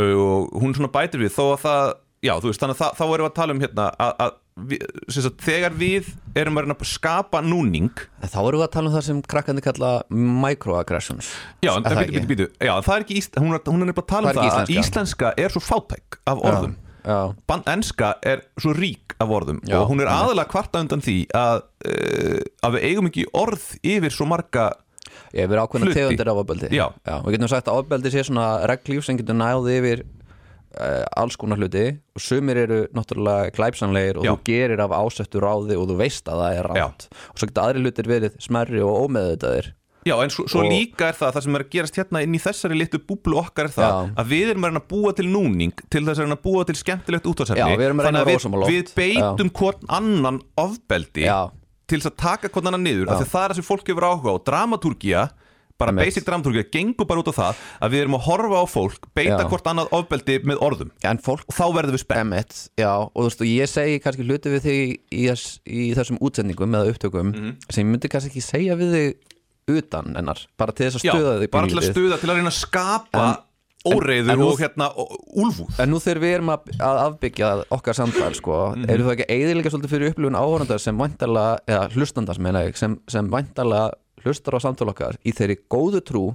[0.01, 1.91] Og hún svona bætir við þó að það,
[2.25, 4.37] já þú veist þannig að þá erum við að tala um hérna að, að
[4.71, 7.91] við, sagt, þegar við erum að skapa núning
[8.23, 11.33] Þá erum við að tala um það sem krakkandi kalla microaggressions.
[11.65, 14.07] Já, en býtu, býtu, býtu Já, það er ekki, íst, hún, er, hún er bara
[14.07, 15.33] að tala um Það það ekki að íslenska.
[15.37, 16.79] er svo fátæk af orðum.
[17.01, 21.01] Já, Ban, Enska er svo rík af orðum Já, og hún er aðalega kvarta undan
[21.05, 24.67] því að, uh, að við eigum ekki orð yfir svo marga
[25.35, 25.99] ég ákveðna Hluti.
[25.99, 26.87] tegundir af ofbeldi Já.
[27.07, 31.61] Við getum sagt að ofbeldi sé svona reglíf sem getur náði yfir uh, alls konar
[31.61, 31.87] hluti
[32.17, 34.33] og sumir eru náttúrulega glæpsanlegir og Já.
[34.35, 37.67] þú gerir af ásettu ráði og þú veist að það er rátt og svo getur
[37.67, 39.75] aðri hlutir verið smerri og ómeðvitaðir
[40.09, 42.33] Já, en svo, svo Og- líka er það, það sem er að gerast hérna inn
[42.33, 44.15] í þessari litu búblu okkar er það Já.
[44.17, 47.85] að við erum að búa til núning til þess að búa til skemmtilegt Já, við
[47.91, 51.51] erum að við, við beitum hvort annan ofbeldi Já.
[51.91, 54.07] Til þess að taka hvort annan niður af því það er það sem fólk hefur
[54.11, 55.23] áhuga á dramatúrgía
[55.81, 56.11] bara Einmitt.
[56.11, 59.39] basic dramatúrgía, gengur bara út á það að við erum að horfa á fólk, beita
[59.41, 59.47] Já.
[59.49, 63.25] hvort annað ofbeldi með orðum En fólk og þá verðum við Emmett, já, og þú
[63.31, 65.25] veist, og ég segi kannski hluti við þig í,
[65.65, 67.57] í þessum útsendingum eða upptökum Mhm.
[67.71, 71.13] sem ég myndi kannski ekki segja við þig utan hennar, bara til þess að Já,
[71.17, 73.25] stuða þig bara til að stuða, til að reyna að skapa
[73.89, 75.79] óreiður en nú- og hérna og- úlfúð.
[75.81, 78.91] En nú þegar við erum að, að afbyggja okkar samtal, sko, Mhm.
[78.91, 82.99] eru það ekki eiginlega svolítið fyrir upplifun áhörnandar sem væntalega, eða hlustandars meina ég, sem,
[83.09, 83.91] sem væntalega
[84.25, 86.35] hlustar á samtal okkar í þeirri góðu trú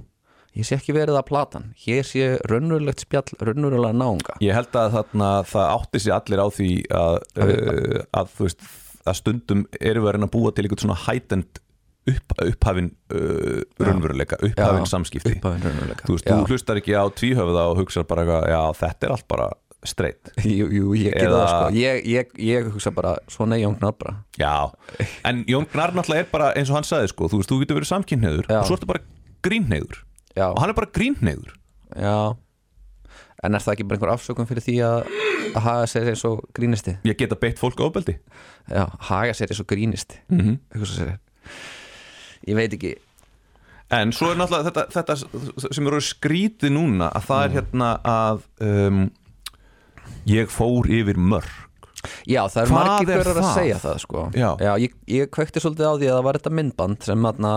[0.56, 4.38] ég sé ekki verið að platan, hér sé raunverulegt spjall, raunverulega náunga.
[4.40, 8.60] Ég held að þarna það átti sig allir á því að, uh, að þú veist
[9.06, 11.60] að stundum að reyna að búa til eitthvað svona heightened
[12.12, 15.36] upp, upphafin uh, raunveruleika, upphafin samskipti.
[15.38, 16.06] upphafin raunveruleika.
[16.08, 16.34] Þú veist, Já.
[16.36, 19.48] þú hlustar ekki á tvíhöfða og hugsar bara eitthvað, já þetta er allt bara
[19.86, 21.76] straight Jú, jú, ég gera Eða- það sko.
[21.78, 24.54] Ég, ég, ég hugsa bara, svona er Jón Gnabra Já,
[25.24, 27.78] en Jón Gnar náttúrulega er bara eins og hann sagði sko, þú veist, þú getur
[27.80, 28.58] verið samkynhneður Já.
[28.60, 29.04] og svo ertu bara
[29.46, 30.02] grínhneður
[30.36, 31.54] Já, og hann er bara grínhneður
[31.96, 32.16] já.
[33.44, 35.10] En er það ekki bara einhver afsökun fyrir því að,
[35.60, 36.96] haga sér eins og grínisti?
[37.06, 38.16] Ég geta beitt fólk ofbeldi.
[38.72, 41.18] Já, haga sér eins og grínisti mm -hmm.
[42.44, 42.94] Ég veit ekki.
[43.96, 48.42] En svo er náttúrulega þetta, þetta sem eru skrítið núna að það er hérna að
[48.66, 49.04] um,
[50.26, 51.54] ég fór yfir mörg.
[52.26, 54.24] Já, það er Hvað margir er hverjar að segja það sko.
[54.36, 54.48] Já.
[54.82, 57.52] ég, ég kveikti svolítið á því að það var þetta myndband sem, atna,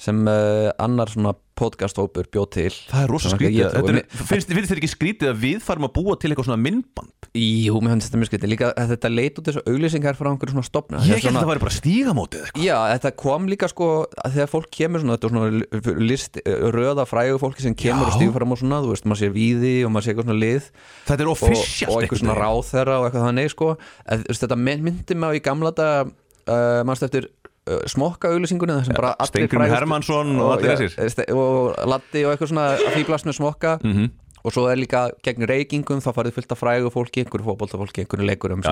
[0.00, 2.70] sem uh, annar svona podcasthópur bjóð til.
[2.88, 3.98] Það er rosa skrítið.
[4.16, 7.10] finnst, þér ekki skrítið að við farum að búa til eitthvað svona myndband?
[7.36, 8.50] Jú, mér finnst þetta mjög skrítið.
[8.54, 11.62] Líka þetta leit út þessu auglýsingar frá einhverju svona stopna Ég held að það væri
[11.66, 12.64] bara stígamótið eitthvað.
[12.64, 13.90] Já, þetta kom líka sko
[14.24, 16.40] þegar fólk kemur svona, þetta er svona list,
[16.78, 18.14] röða frægu fólki sem kemur Já.
[18.14, 20.40] og stígur fram og svona, þú veist, maður sé víði og maður sé eitthvað svona
[20.46, 20.72] lið.
[21.10, 21.30] Þetta er
[21.92, 22.22] og eitthvað
[23.52, 23.70] sko,
[24.40, 25.90] þetta mynd- myndi mig á í gamla þetta
[26.50, 27.39] uh, mannst eftir uh,
[27.86, 31.10] smokka auglýsingunni þar sem bara allir Steingrímur frægustu- Hermannsson og allir þessir.
[31.10, 33.78] ste- og Latti og eitthvað svona að fýblast með smokka.
[33.84, 34.10] Mhm.
[34.42, 38.24] og svo er líka gegn reykingum þá farið fullt af frægu fólki, einhverju fótboltafólki einhverju
[38.24, 38.70] leikurum Já,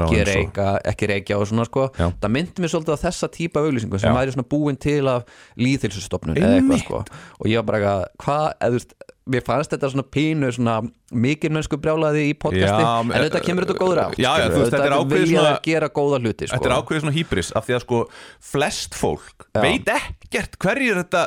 [0.00, 1.82] ekki, og- reyka, ekki reykja og svona sko.
[1.98, 5.24] Það myndi mér svolítið á þessa típa auglýsingum sem væri svona búin til af
[5.58, 7.04] líðhilsustofnun eða eitthvað sko.
[7.40, 8.94] Og ég var bara eitthvað, hvað, eða þú veist
[9.30, 10.78] mér fannst þetta svona pínu svona
[11.12, 15.28] mikil mennsku brjálaði í podcasti Já, en þetta kemur þetta góður átt þetta er ákveðið
[15.34, 16.56] svona- þær gera góða hluti sko.
[16.56, 18.00] Þetta er ákveðið svona hýbris af því að sko
[18.40, 19.60] flest fólk Já.
[19.60, 21.24] veit ekkert hverjir þetta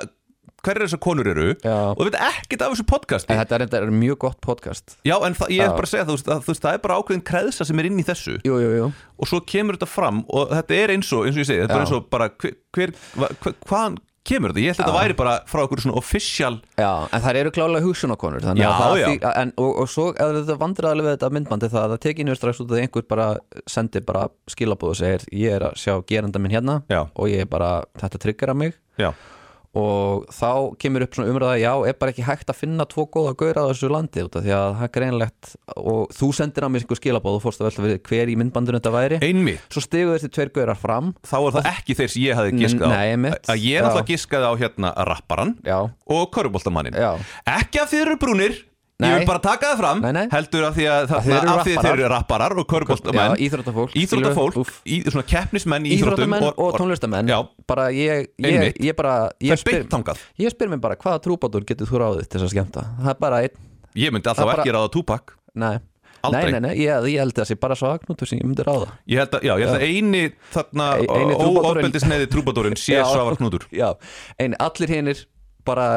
[0.63, 1.75] hverjir þessar konur eru Já.
[1.91, 5.17] og veit ekkert af þessu podcasti en þetta er, þetta er mjög gott podcast Já,
[5.27, 7.25] en ég er bara að segja þú veist, að, þú veist, það er bara ákveðin
[7.27, 8.87] kreðsa sem er inn í þessu jú, jú, jú.
[9.19, 11.77] og svo kemur þetta fram og þetta er eins og, eins og ég segi, þetta
[11.77, 13.29] er eins og bara hver, hver, hva,
[13.67, 14.63] hvaðan kemur þetta?
[14.63, 17.85] Ég held að þetta væri bara frá okkur svona official Já, en það eru klálega
[17.87, 19.05] hugsunakonur Já, að já.
[19.09, 22.29] Því, en, og, og svo ef þetta vandræðalega við þetta myndbandi það að það tekið
[22.29, 23.27] nýður strax út að einhver bara
[23.75, 27.01] sendir bara skilabóð og segir ég er að sjá geranda minn hérna Já.
[27.03, 29.11] og ég er bara, þetta tryggjara mig Já,
[29.73, 30.49] og þá
[30.81, 33.69] kemur upp svona umræða já, er bara ekki hægt að finna tvo góða gauðra á
[33.71, 36.99] þessu landi út af því að það er greinlegt og þú sendir á mig einhver
[36.99, 39.19] skilabóð og fórst að velta við hver í myndbandinu þetta væri.
[39.25, 39.63] Einmitt.
[39.73, 41.13] Svo stigu þessi tveir gauðrar fram.
[41.25, 42.91] Þá er það ekki þeir sem ég hefði giskað á.
[42.93, 43.49] Nei, einmitt.
[43.49, 43.85] Að ég Já.
[43.87, 47.11] náttúrulega giskaði á hérna rapparan já, og köruboltamannin já,
[47.49, 48.61] Ekki því þeir eru brúnir
[48.93, 49.13] Ég Nei.
[49.17, 50.25] vil bara taka það fram Nei, nei.
[50.29, 53.33] Heldur af því að, þarna, eru af því að þeir eru rapparar og já köruboltamenn
[53.41, 57.39] íþróttafólk Íþróttafólk, í, svona keppnismenn í íþróttum íþróttamenn og, tónlistamenn Já,
[57.73, 60.21] bara ég, ég, ég bara það ég er beint þangað.
[60.45, 62.85] ég spyr mér bara hvaða trúbátur getur þú ráðið til þess að skemmta?
[63.01, 63.57] Það er bara einn,
[63.97, 65.73] Ég myndi alltaf Það ekki ráða Tupac nei.
[66.23, 66.45] Aldrei.
[66.45, 68.63] Nei, nei, nei, ég, ég held að það sé bara svo agnútur sem ég myndi
[68.63, 68.93] ráða.
[69.11, 70.21] Ég held að, já, ég held að eini
[70.53, 71.57] þarna eini trúbadorinn.
[71.59, 73.03] óofbeldisneiði trúbadorinn sé Já.
[73.09, 73.65] Svavar Knútur.
[73.75, 73.89] Já,
[74.39, 75.25] en allir hinnir
[75.67, 75.87] bara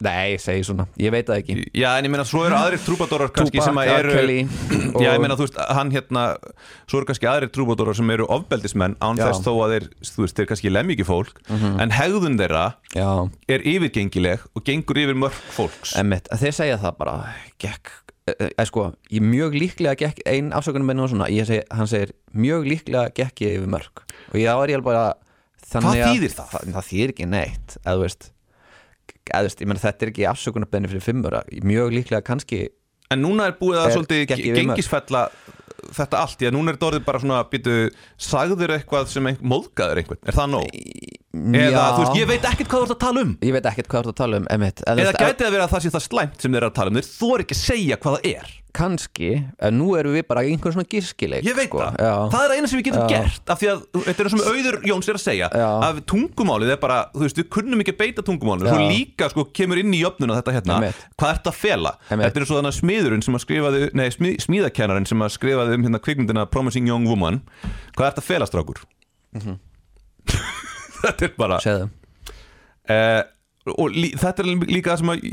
[0.00, 1.54] Nei, ég segi svona, ég veit það ekki.
[1.76, 5.20] Já, en ég meina, svo eru aðrir trúbadorar kannski sem að eru og- Já, ég
[5.20, 6.22] meina, þú veist, hann hérna
[6.88, 9.26] Svo eru kannski aðrir trúbadorar sem eru ofbeldismenn án Já.
[9.28, 12.64] Þess þó að þeir, þú veist, þeir kannski lemmi ekki fólk en hegðun þeirra
[12.96, 13.10] Já,
[13.52, 15.92] er yfirgengileg og gengur yfir mörg fólks.
[16.00, 17.18] Emmitt, þeir segja það bara
[17.60, 17.92] Gekk,
[18.40, 22.14] eða sko Ég mjög líklega gekk, ein afsökunum minn og svona ég segi, Hann segir,
[22.34, 24.04] mjög líklega gekk ég yfir mörg.
[24.32, 25.12] Og ég er ég bara
[25.70, 26.48] Hvað að- þýðir það?
[26.50, 28.30] Það, það þýðir ekki neitt, eða þú veist
[29.30, 32.66] eða þú veist, ég meina þetta er ekki afsökunarbenni fyrir fimmura Mjög líklega kannski
[33.10, 35.24] En núna er búið að Er- svolítið gengisfella
[35.96, 37.74] þetta allt, að núna er þetta orðið bara svona býtu,
[38.20, 40.66] sagður eitthvað sem ein, móðgaður einhvern, er það nóg?
[41.40, 41.80] Eða, Já.
[41.96, 43.32] þú veist, ég veit ekkert hvað þú ert að tala um.
[43.46, 45.72] Ég veit ekkert hvað þú ert að tala um, emmitt Eða gæti það verið að
[45.74, 46.98] það sé það slæmt sem þeir eru að tala um.
[47.00, 49.28] Þeir þor ekki að segja hvað það er Kannski,
[49.58, 51.80] en nú erum við bara einhvern svona gískileik Ég veit sko.
[51.82, 52.12] það, Já.
[52.34, 53.08] það er eina sem við getum Já.
[53.10, 55.68] gert af því að þetta er það sem Auður Jóns er að segja Já.
[55.88, 59.44] að tungumálið er bara, þú veist, við kunnum ekki að beita tungumálið, svo líka sko
[59.60, 61.02] kemur inn í jöfnuna þetta hérna, Einmitt.
[61.18, 62.26] hvað ert að fela Einmitt.
[62.30, 65.88] þetta er svo þannig smiðurinn sem að skrifaði nei, smí, smíðakennarinn sem að skrifaði um
[65.88, 67.42] hérna kvikmyndina Promising Young Woman
[67.96, 68.84] hvað ert að fela strákur
[69.34, 69.58] Mhm.
[71.02, 71.88] þetta er bara Segðu
[72.90, 73.22] uh,
[73.78, 75.26] og lí, þetta er líka það sem að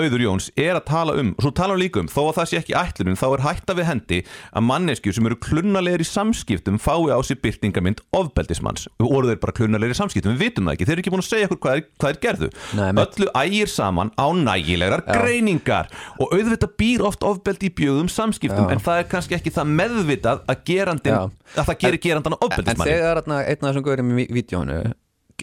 [0.00, 2.50] Auður Jóns er að tala um og svo tala hann líka um, þó að það
[2.50, 6.80] sé ekki ætlunin þá er hætta við hendi að manneskjur sem eru klunnalegir í samskiptum
[6.82, 8.88] fái á sig byrtingamind ofbeldismanns.
[9.00, 10.88] Og voru þeir bara klunnalegir í samskiptum, við vitum það ekki.
[10.88, 14.12] Þeir eru ekki búin að segja okkur hvað hvað er gerðu Nei, öllu ægir saman
[14.16, 18.72] á nægilegar greiningar og auðvitað býr oft ofbeldi í bjögum samskiptum Já.
[18.74, 21.22] en það er kannski ekki það meðvitað að gerandin, Já.
[21.56, 22.38] að það gerir gerandan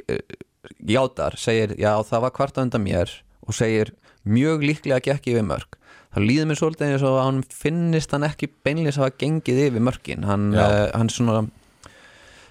[0.08, 0.47] En
[0.88, 3.12] játar, segir já það var kvart á undan mér
[3.47, 3.93] og segir
[4.27, 5.77] mjög líklega gekk yfir mörg
[6.13, 9.84] þá líður mér svolítið eins og að hann finnist hann ekki beinlega hafa gengið yfir
[9.84, 10.25] mörkin.
[10.27, 11.43] Hann, uh, hann svona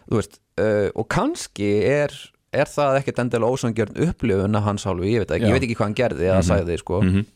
[0.06, 2.14] þú veist, uh, og kannski er
[2.56, 5.50] er það ekkert endilega ósangjörn upplifun að hans hálfu, ég veit ekki, Já.
[5.50, 7.00] ég veit ekki hvað hann gerði eða sagði sko.
[7.02, 7.26] Mhm.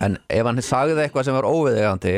[0.00, 2.14] en ef hann sagði eitthvað sem var óviðegandi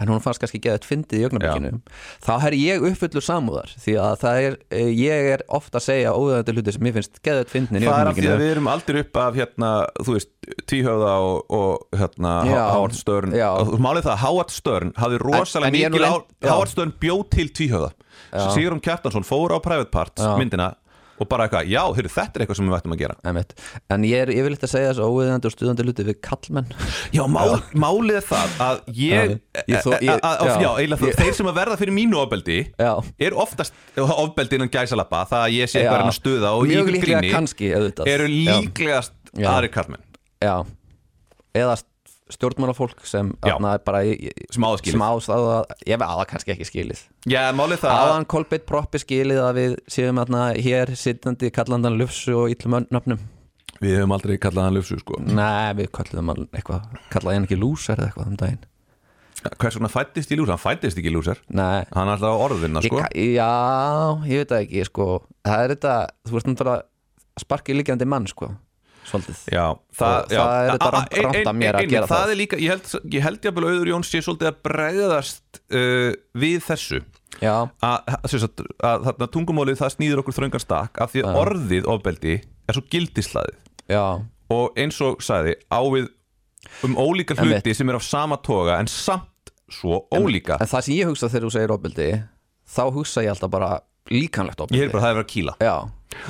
[0.00, 1.80] en hún fannst kannski geðað fyndið í augnablikinu.
[2.24, 6.56] Þá er ég uppfullur samúðar því að er, eh, ég er ofta að segja óviðegandi
[6.56, 9.00] hluti sem ég finnst geðað fyndin í Það er af því að við erum aldrei
[9.04, 10.32] upp af hérna, þú veist,
[10.70, 12.34] tvíhöfða og, og hérna.
[12.48, 13.36] Howard Stern.
[13.36, 16.12] Málið það að Howard Stern hafði rosalega mikil á.
[16.48, 17.92] Howard Stern bjóð til tvíhöfða.
[18.54, 20.72] Sigurum Kjartansson fór á Private Parts myndina
[21.20, 23.50] og bara eitthvað, já, heyrðu, þetta er eitthvað sem við ættum að gera Einmitt.
[23.92, 26.70] en ég er yfirleitt að segja þessu óviðegandi og stuðandi hluti við kallmenn
[27.12, 29.34] Já, mál, málið er það að ég,
[29.68, 32.92] ég þó- ég- að- að- já, eiginlega þeir sem að verða fyrir mínu ofbeldi Já.
[33.20, 36.04] er oftast ofbeldi innan gæsalappa það að ég sé eitthvað Já.
[36.06, 39.48] að að stuða og líklega gríni kannski eru líklegast Já.
[39.52, 40.04] aðri karlmenn
[40.40, 40.56] Já,
[41.54, 41.76] eða
[42.34, 43.32] stjórnmálafólk sem
[43.86, 44.00] bara
[44.92, 47.02] Sem á það það, ég veit aða kannski ekki skilið.
[47.82, 52.50] Það að aðan Kolbeitt proppi skilið að við séum atna, hér sittandi kallandan lufsu og
[52.54, 53.20] illum nöfnum.
[53.80, 55.20] Við hefum aldrei kallað hann lufsu sko.
[55.24, 58.66] Nei, við kallum hann eitthvað kallaði hann ekki lúsar eða eitthvað um daginn.
[59.40, 60.56] Hvers vegna fættist í lúsar?
[60.58, 61.38] Hann fættist ekki í lúsar.
[61.48, 62.42] Nei, Hann er alltaf
[62.84, 62.98] ég, sko.
[63.00, 63.52] ka- já,
[64.28, 65.06] ég veit það ekki sko.
[65.48, 65.94] það er þetta,
[66.28, 66.82] þú veist náttúrulega
[67.40, 68.50] sparki líkjandi mann sko
[69.10, 69.38] svolítið.
[69.52, 69.64] Já,
[70.00, 70.40] það, já.
[70.40, 72.16] það er þetta A- a- rangt- rangt ein- af mér að gera það.
[72.24, 72.30] það.
[72.34, 76.12] er líka, ég held, ég held jafnvel að Auður Jóns sé svolítið að bregðast uh,
[76.44, 77.00] við þessu.
[77.40, 77.54] Já,
[77.86, 81.86] að, sem sagt, að þarna tungumálið það snýður okkur þröngan stakk af því að orðið
[81.88, 82.34] ofbeldi
[82.68, 83.56] er svo gildislaðið
[83.88, 84.02] já,
[84.50, 86.08] og eins og sagði á við
[86.84, 90.58] um ólíka hluti sem er af sama toga en samt svo ólíka.
[90.60, 92.08] en það sem ég hugsa þegar þú segir ofbeldi
[92.68, 93.70] þá hugsa ég alltaf bara
[94.10, 94.82] líkanlegt ég ofbeldi.
[94.84, 95.54] er bara að það er að kýla.
[95.62, 95.76] Já,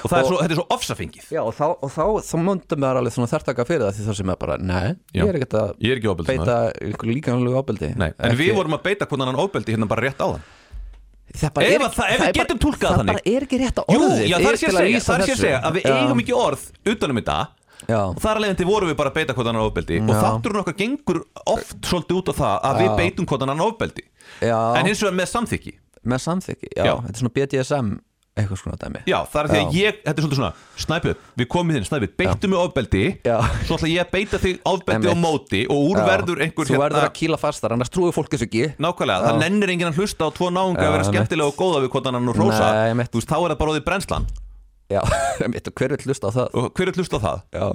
[0.04, 2.34] og, það er Og- svo, þetta er svo ofsafengið já og þá, og þá, þá
[2.46, 5.22] myndum við alveg svona þertaka fyrir það því þá sem er bara, nei, Já.
[5.24, 8.40] ég er ekkert að ég er ekki ofbeldi beita einhverju líkanlegu ofbeldi Nei, en Ekki-
[8.40, 10.28] við vorum að beita hvernig hann ofbeldi hérna bara rétt á
[11.30, 13.14] Það Ef er að það- við er getum bara- túlkað þannig.
[13.14, 15.28] Það er ekki rétt að Jú, orðið já, það er sér að það er að
[15.30, 15.36] þessu.
[15.40, 17.36] segja að við eigum ekki orð utanum þetta
[17.86, 18.00] Já.
[18.10, 20.20] og þar að leiðandi vorum við bara að beita hvort annan ofbeldi og Já.
[20.24, 22.96] þátturinn okkar gengur oft svolítið út á það að við Já.
[22.98, 24.02] beitum hvort annan ofbeldi
[24.42, 24.58] Já.
[24.76, 26.94] en hins vegar með samþykki Með samþykki, já, Já.
[26.96, 27.88] þetta er svona BDSM
[28.38, 31.48] eitthvað svona dæmi Já, það er því að ég, þetta er svolítið svona Snæpjörn, við
[31.50, 33.36] komum í þinn, Snæpjörn, beittu mig ofbeldi Já.
[33.66, 36.04] Svo ætla ég að beita þig ofbeldi á móti Og úr Já.
[36.06, 39.40] verður einhver hérna- Þú verður að kýla fastar, annars trúið fólk þessu ekki Nákvæmlega, það
[39.42, 41.10] nennir enginn að hlusta á tvo náunga að vera einmitt.
[41.10, 43.10] skemmtilega og góða við hvort annan og rósa Nei, einmitt.
[43.10, 44.26] Þú veist, þá er það bara óðið brennslan
[44.90, 45.02] Já,
[45.52, 47.38] mitt og hver vil hlusta á það Og hver er hlusta á það?
[47.54, 47.66] Já,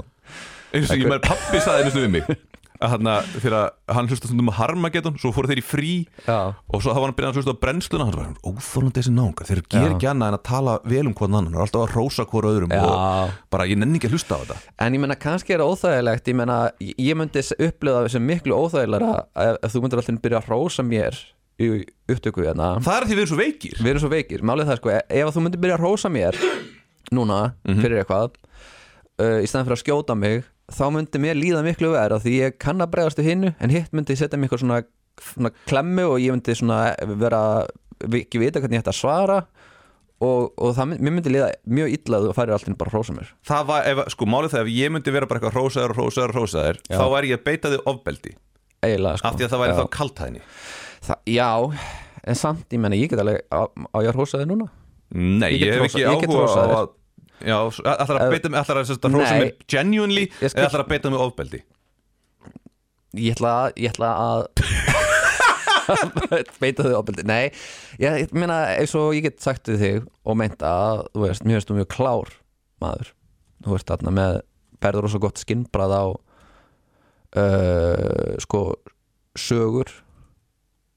[0.75, 2.23] eins og ég með pappi saði einu við mig
[2.83, 3.07] að hann,
[3.39, 5.91] þegar hann hlusta stundum að Harmageddon svo fóru þeir í frí
[6.27, 6.37] Já.
[6.67, 9.47] og svo þá var hann byrjað að hlusta á brennsluna hann var óþólandi þessi náungar,
[9.49, 11.95] þeir ger ekki annað en að tala vel um hvern annan, þeir eru alltaf að
[11.95, 12.81] rósa hvora öðrum Já.
[12.83, 14.57] og bara ég nenni ekki að hlusta á þetta
[14.87, 19.13] En ég menna kannski er það óþægilegt Ég menna, ég myndi upplöða sem miklu óþægilega
[19.35, 21.21] ef, ef þú myndir alltaf byrja að rósa mér
[21.55, 21.69] í
[22.11, 24.79] upptöku hérna það er því við erum svo veikir Við erum svo veikir, málið það
[24.81, 26.35] sko e- Ef þú myndir byrja að rósa mér
[27.15, 27.79] núna Mhm.
[27.85, 28.33] fyrir eitthvað
[29.21, 32.57] uh, í stæðan fyrir að skjóta mig þá myndi mér líða miklu verð því ég
[32.61, 34.79] kann að bregðast við hinnu en hitt myndi setja mig eitthvað svona,
[35.33, 36.79] svona klemmu og ég myndi svona
[37.21, 37.41] vera
[38.05, 39.39] ekki vita hvernig ég ætti að svara
[40.25, 42.97] og, og það myndi, mér myndi líða mjög illa að þú færir alltaf bara að
[42.97, 43.29] rósa mér.
[43.45, 46.33] Það var, ef, sko málið það ef ég myndi vera bara eitthvað rósaður og rósaður
[46.33, 46.97] og rósaður Já.
[46.97, 48.33] þá væri ég að beita þig ofbeldi.
[48.85, 49.27] Eiginlega sko.
[49.29, 49.77] Af því að það væri Já.
[49.81, 50.43] þá kaltæðni
[51.29, 51.49] já,
[52.25, 54.69] en samt, ég menna, ég get alveg á, á ég núna?
[55.15, 56.93] Nei, Ég ég, get hef ekki ég áhuga á að
[57.43, 59.39] Já, ætlar að beita mig, ætlar að, að rósa Nei.
[59.41, 61.61] mér genuinely eða ætlar að beita mig ofbeldi?
[63.15, 64.41] Ég ætla að, ég ætla að
[66.63, 67.25] beita þig ofbeldi.
[67.27, 67.43] Nei,
[68.01, 71.45] ég, ég meina eins og ég get sagt við þig og meinta að, þú veist,
[71.45, 72.33] mér veist mjög klár
[72.83, 73.11] maður,
[73.65, 74.39] þú veist þarna með
[74.83, 76.05] berður rosa gott skinnbrað á
[77.39, 78.61] uh, sko
[79.35, 79.91] sögur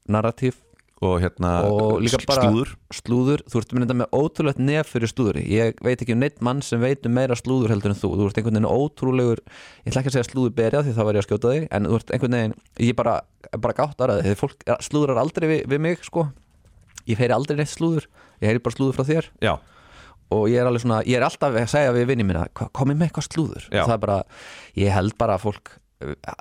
[0.09, 0.59] narratív
[1.01, 2.71] og hérna Og slúður.
[2.91, 6.59] slúður, þú ert mynda með ótrúlegt nef fyrir slúðuri, ég veit ekki um neitt mann
[6.65, 8.09] sem veit um meira slúður heldur en þú.
[8.19, 9.39] Þú ert einhvern veginn ótrúlegur,
[9.85, 11.87] ég ætla ekki að segja slúður berja því þá var ég að skjóta þig, en
[11.87, 12.55] þú ert einhvern veginn
[12.89, 13.15] ég bara,
[13.57, 16.27] bara gátt aðraði, þegar fólk slúðurar aldrei við, við mig, sko.
[17.07, 18.09] Ég heyri aldrei neitt slúður,
[18.43, 19.29] ég heyri bara slúður frá þér.
[19.41, 19.53] Já,
[20.35, 23.07] og ég er svona, ég er alltaf að segja við vinni mína, "Hva- komið með
[23.07, 23.69] eitthvað slúður?
[23.71, 24.23] Það er bara,
[24.75, 25.71] ég held bara fólk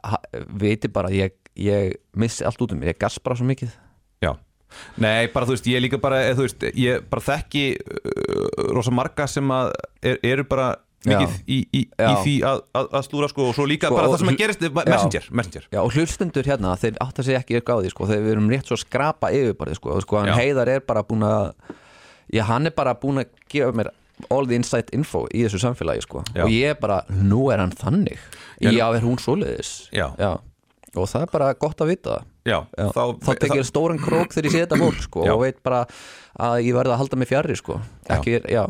[0.04, 3.70] ha- viti bara ég, ég missi allt út um ég gas bara svo mikið.
[4.20, 4.34] Já
[5.00, 8.92] Nei, bara þú veist, ég líka bara, eða, þú veist, ég bara þekki uh, rosa
[8.94, 10.74] marga sem að er, eru bara
[11.06, 14.10] mikið í, í, í því að, að, að slúra sko og svo líka Sko, bara
[14.10, 14.72] það sem að gerist, Já.
[14.90, 18.08] messenger, messenger Já, og hlustundur hérna, þeir átt að segja ekki eitthvað á því, sko,
[18.10, 20.36] þegar við erum rétt svo að skrapa yfirborðið, sko, sko, hann Já.
[20.40, 21.46] heiðar er bara búin að,
[22.34, 23.92] já, hann er bara búin að gefa mér
[24.34, 26.42] all the inside info í þessu samfélagi, sko, Já.
[26.48, 28.18] og ég er bara, nú er hann þannig,
[28.58, 30.10] Já, já, er hún svoleiðis, Já.
[30.18, 32.26] og það er bara gott að vita það.
[32.48, 35.32] Já, Já, þá, þá tekið stóran krók þegar ég sé þetta fólk sko, Já.
[35.36, 35.84] og veit bara
[36.38, 37.78] að ég verði að halda mig fjarrir sko.
[38.16, 38.64] ekki, já.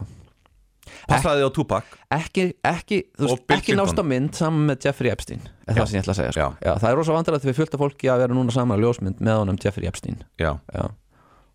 [1.08, 3.82] passaði á Tupac ekki, ekki, veist, ekki Clinton.
[3.84, 5.82] nást á mynd saman með Jeffrey Epstein er Já.
[5.82, 6.46] það sem ég ætla að segja sko.
[6.64, 6.72] Já.
[6.80, 9.40] það er rosa vandrað þegar við fylgta fólki að vera núna saman að ljósmynd með
[9.42, 10.88] honum Jeffrey Epstein Já, já,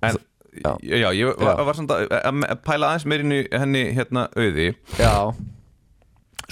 [0.09, 0.21] en
[0.53, 0.69] Já.
[0.85, 1.63] Já, já, ég var, Já.
[1.65, 4.67] var samt að, að pæla aðeins meir inn í henni hérna auði
[5.01, 5.13] já,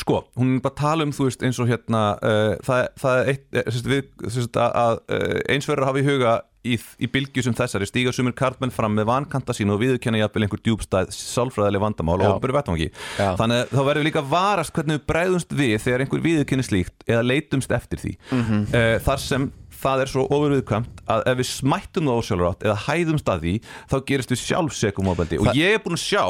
[0.01, 3.19] Sko, hún er bara að tala um, þú veist, eins og hérna uh, það, það
[3.19, 6.33] er eitt, eh, sérst, við, sérst, að, að uh, eins verður að hafa í huga
[6.65, 7.87] í, í bylgju sem þessari.
[7.89, 12.29] Stíga sumir karlmenn fram með vankanta sín og viðurkenna jafnvel einhver djúbstæð sálfræðileg vandamál Já.
[12.31, 16.05] og byrju vettvangi þannig að þá verður við líka varast hvernig við bregðumst við þegar
[16.05, 18.13] einhver viðurkenni slíkt eða leitumst eftir því.
[18.31, 18.61] Mhm.
[18.73, 19.49] uh, þar sem
[19.81, 23.53] það er svo ofurviðkvæmt að ef við smættum það ósjálfrátt eða hæðumst að því
[23.89, 25.41] þá gerist við sjálfsekum ofbeldi.
[25.41, 26.25] Og ég er búin að sjá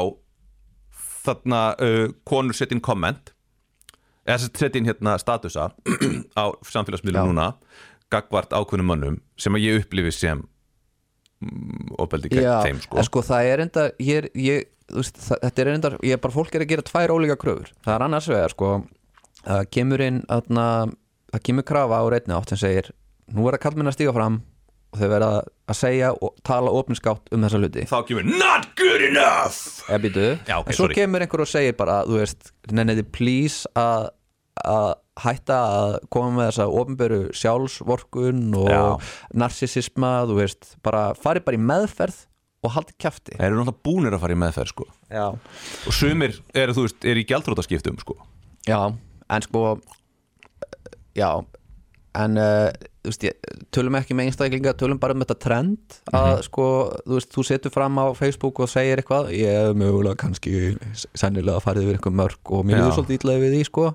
[1.22, 3.34] þarna uh, konur setja inn komment
[4.32, 5.68] eða sem sagt setja inn hérna statusa
[6.40, 7.52] á samfélagsmiðlum núna
[8.12, 10.42] gagvart ákveðnum mönnum sem að ég upplifi sem
[11.42, 13.00] mm, ofbeldi gegn þeim sko.
[13.00, 16.36] en sko það er enda ég, ég, veist, það, þetta er enda ég er bara
[16.36, 17.72] fólk er að gera tvær ólíka kröfur.
[17.84, 18.72] Það er annars vegar sko
[19.42, 20.66] það kemur inn atna,
[21.32, 22.92] það kemur krafa á reyni átt sem segir
[23.32, 24.42] nú er að kallmenn að stíga fram
[24.92, 25.28] og þau verða
[25.72, 27.84] að segja og tala opinskátt um þessa hluti.
[27.88, 29.86] Þá kemur not good enough!
[29.88, 29.96] Já,
[30.58, 30.98] ok, en svo sorry.
[30.98, 34.10] kemur einhver og segir bara, þú veist, nenniði please að
[34.60, 34.90] að
[35.22, 38.82] hætta að koma með þessa ofinberu sjálfsvorkun og Já.
[39.42, 42.26] narsisisma, þú veist bara fari bara í meðferð
[42.62, 43.36] og haldi kjafti.
[43.36, 44.86] Þeir eru náttúrulega búnir að fara í meðferð sko.
[45.10, 48.20] Já, og sumir eru þú veist eru í gjaldrótaskiptum sko.
[48.68, 48.92] Já
[49.32, 49.62] en sko
[51.16, 51.28] já,
[52.18, 52.68] en uh,
[53.02, 56.66] þú veist, ég, tölum ekki með einstaklinga tölum bara um þetta trend að sko,
[57.06, 60.76] þú veist, þú setur fram á Facebook og segir eitthvað, ég hef mögulega kannski
[61.12, 62.82] sennilega farið yfir einhver mörg og mér Já.
[62.82, 63.88] líður svolítið illa við því sko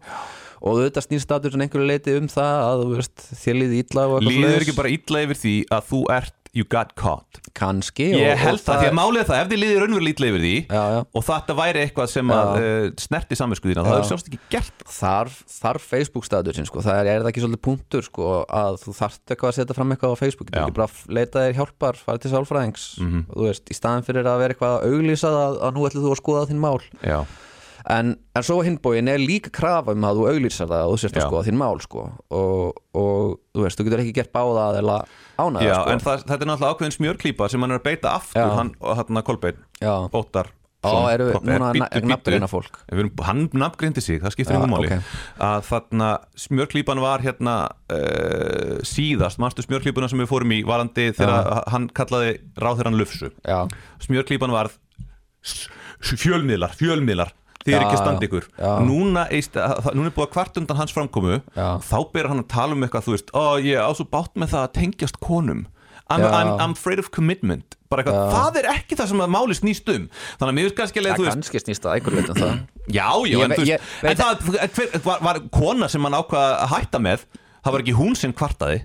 [0.62, 4.08] og þetta snýst status en einhverju leiti um það að þú veist, þér líði illa
[4.08, 8.06] og eitthvað líður ekki bara illa yfir því að þú ert you got caught kannski
[8.18, 10.84] Ég held það, því að málið það, ef þið liðir raunverulega ítla yfir því Já,
[10.96, 11.00] já.
[11.20, 14.00] og þetta væri eitthvað sem að uh, snerti samvinskuðina, það Já.
[14.00, 16.82] er sjálfst ekki gert þarf, þarf Facebook status sko.
[16.88, 19.94] það er, er það ekki svolítið punktur sko, að þú þarft eitthvað að setja fram
[19.94, 20.64] eitthvað á Facebook þú Já.
[20.64, 23.22] ekki bara leita þér hjálpar, fara til sálfræðings Mhm.
[23.30, 26.08] og þú veist, í staðin fyrir að vera eitthvað að auglýsa að, að nú ætlum
[26.08, 27.20] þú að skoða þín mál Já,
[27.90, 31.16] en, en svo hinbóin er líka krafa um að þú auglýsar það og þú sérst
[31.18, 31.28] að Já.
[31.30, 32.04] skoða þín mál sko.
[32.36, 34.98] og, og þú veist, þú getur ekki gert báða eða
[35.40, 35.90] ánæða Já sko.
[35.96, 38.56] en það, þetta er náttúrulega ákveðin smjörklípa sem hann er að beita aftur, Já.
[38.60, 39.94] hann, og hann að Kolbeinn Já.
[40.12, 42.08] Óttar Á, Son, erum við núna bíddu, na- bíddu.
[42.12, 42.76] nafngreina fólk?
[42.92, 45.08] Við erum, Hann nafngrindi sig, það skiptir Já, einhver máli ok.
[45.42, 47.56] að þarna smjörklípan var hérna
[47.90, 53.66] uh, síðast, manstu smjörklípuna sem við fórum í varandi þegar hann kallaði ráðherran Lufsu Já,
[54.06, 54.70] smjörklípan var
[56.04, 57.34] fjölmiðlar, fjölmiðlar
[57.68, 58.50] þið er ekki já, stand ykkur.
[58.88, 61.40] Núna, eist, það, núna er búið að kvart undan hans framkomu.
[61.54, 64.56] Þá byrjar hann að tala um eitthvað þú veist, ó ég á svo bátt með
[64.56, 65.66] það að tengjast konum.
[66.08, 66.24] I'm.
[66.24, 67.76] I'm, I'm afraid of commitment.
[67.92, 70.06] Bara eitthvað, það er ekki það sem að máli snýst um.
[70.40, 72.40] Þannig að mér finnst kannski leið, það þú veist kannski snýst að einhver veit um
[72.40, 72.54] það.
[72.88, 76.54] Já, já, Ég en, ég veist, veit- en það var, var kona sem hann ákvaða
[76.64, 77.26] að hætta með
[77.68, 78.78] það var ekki hún sem kvartaði?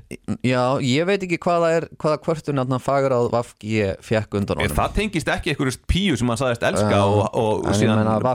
[0.47, 4.75] Já, ég veit ekki hvaða er hvaða kvörtun hann fagur á Vafgi fekk undan honum.
[4.77, 7.03] Það tengist ekki einhverju píu sem hann sagðist elska Já.
[7.07, 8.27] og, og, og síðan að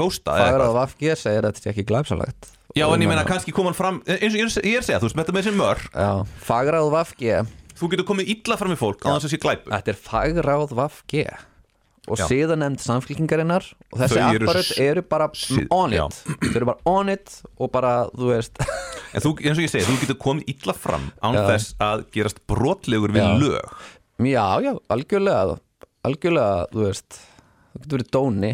[0.00, 0.76] gósta fagur eitthvað.
[0.80, 4.00] Vafgi segir að þetta er ekki glæpsalagt Já, en ég meina kannski kom hann fram
[4.08, 6.10] eins og ég er- að segja, þú veist, þetta með þessi mör Já,
[6.48, 7.34] fagráð Vafgi
[7.78, 10.74] þú getur komið illa fram í fólk á þess að sé glæpu Þetta er fagráð
[10.74, 11.26] Vafgi
[12.04, 12.26] og Já.
[12.28, 15.28] síðan nefnd samfélkingarinnar og þessi apparat eru bara
[15.72, 16.18] on it.
[16.42, 18.60] þau eru bara on it og bara, þú veist.
[19.14, 21.44] En þú, eins og ég segi, þú getur komið illa fram án Já.
[21.52, 23.30] þess að gerast brotlegur við Já.
[23.40, 23.86] lög.
[24.24, 25.56] Já, já, algjörlega
[26.04, 27.20] algjörlega, þú veist
[27.72, 28.52] þú getur verið dóni.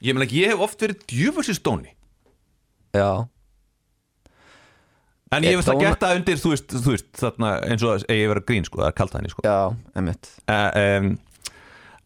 [0.00, 1.96] Ég meina, ég hef oft verið djöfusins dóni.
[2.96, 3.26] Já,
[5.30, 8.30] En ég veist að geta undir, þú veist, þú veist þarna, eins og að ég
[8.32, 9.44] vera grín, sko, það er kalt hæni, sko.
[9.46, 9.58] Já,
[10.00, 11.10] emmitt uh, um,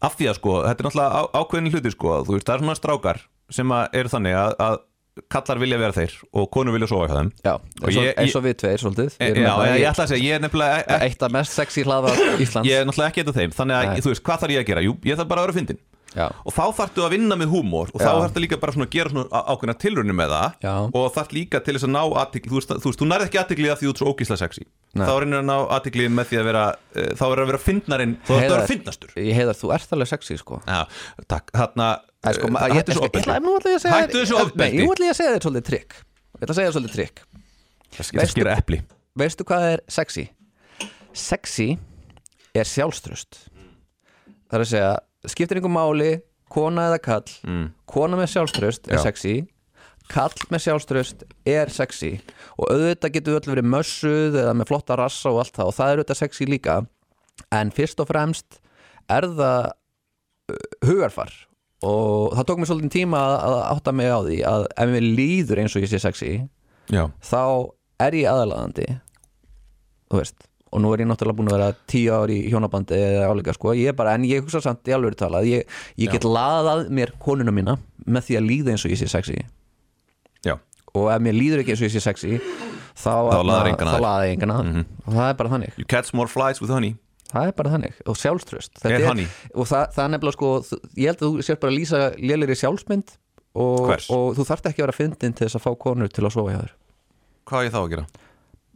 [0.03, 2.65] Af því að, sko, þetta er náttúrulega á, ákveðin hluti, sko Þú veist, það er
[2.65, 3.23] svona strákar
[3.55, 4.77] sem eru þannig að, að
[5.31, 7.29] kallar vilja vera þeir og konur vilja sofa hjá þeim.
[7.45, 7.53] Já,
[8.19, 9.13] eins og, við tveir svolítið.
[9.15, 11.55] E, erum Já, nefnilega ég, ætla að segja, ég er nefnilega e, Eitt af mest
[11.55, 12.67] sexy hlaða Íslands.
[12.67, 14.67] Ég er náttúrulega ekki eitt af þeim Þannig að, þú veist, hvað þarf ég að
[14.73, 14.83] gera?
[14.83, 15.79] Jú, ég þarf bara að vera fyndin
[16.15, 18.13] Já, Og þá þarftu að vinna með húmor Og þá Já.
[18.23, 20.73] þarftu líka bara svona að gera svona ákveðna tilraunir með það Já.
[20.95, 23.67] Og þarft líka til þess að ná aðtikli Þú veist, þú, þú nærð ekki aðtikli
[23.73, 24.63] að því þú ert svo ógísla sexy.
[24.95, 25.03] Nei.
[25.05, 28.15] Þá reynir að ná aðtikli með því að vera uh, Þá er að vera fyndnarinn
[28.23, 29.15] Þú þarft að vera fyndnastur.
[29.19, 30.61] Ég heiðar, þú ert alveg sexy sko.
[30.63, 30.79] Já,
[31.35, 31.89] takk, þarna
[32.31, 34.79] sko, uh, Hættu ætla, ofbeldi Hættu þessu ofbeldi.
[34.85, 35.97] nú ætla ég að segja þér svolítið trikk.
[36.35, 37.25] Ég ætla að segja þér svolítið trikk.
[37.95, 38.79] Það skal veistu- epli.
[39.19, 40.25] Veistu hvað er sexy?
[41.15, 41.67] Sexy
[42.55, 43.37] er sjálfströst
[44.45, 44.89] Það er að segja,
[45.31, 46.13] skiptir einhver máli
[46.51, 47.67] Kona eða kall mm.
[47.89, 49.05] Kona með sjálfströst er Já.
[49.07, 49.35] sexy
[50.11, 52.11] Kall með sjálfströst er sexy.
[52.61, 55.87] Og auðvitað getur öll verið mössuð Eða með flotta rassa og allt það Og það
[55.87, 56.75] er auðvitað sexy líka.
[57.49, 58.59] En fyrst og fremst
[59.09, 59.65] er það
[60.53, 61.33] uh, hugarfar.
[61.85, 65.63] Og það tók mér svolítið tíma að, átta mig á því Að ef mér líður
[65.63, 66.31] eins og ég sé sexy
[66.93, 67.41] Já, þá
[68.05, 68.85] er ég aðalaðandi
[70.05, 73.29] þú veist og nú er ég náttúrulega búin að vera tíu ár í hjónabandi eða
[73.31, 75.69] áleika sko, ég er bara, en ég hugsa samt í alveg talað, ég,
[76.03, 79.39] ég get laðað mér konuna mína með því að líða eins og ég sé sexy.
[80.45, 80.57] Já.
[80.93, 84.27] Og ef mér líður ekki eins og ég sé sexy þá, Þá laðar engan að
[84.27, 84.85] ég engan að Mhm.
[85.07, 86.95] og það er bara þannig, You catch more flies with honey.
[87.31, 87.93] Það er bara þannig.
[88.05, 89.01] Og sjálfströst Er
[89.55, 90.49] og það, það er nefnilega sko,
[90.95, 93.15] ég held að þú sér bara að lýsa lélir í sjálfsmynd
[93.55, 96.35] og, og þú þarft ekki að vera fyndin til þess að fá konur til að
[96.35, 96.73] sofa hjá þér.
[97.45, 98.05] Hvað á ég þá að gera?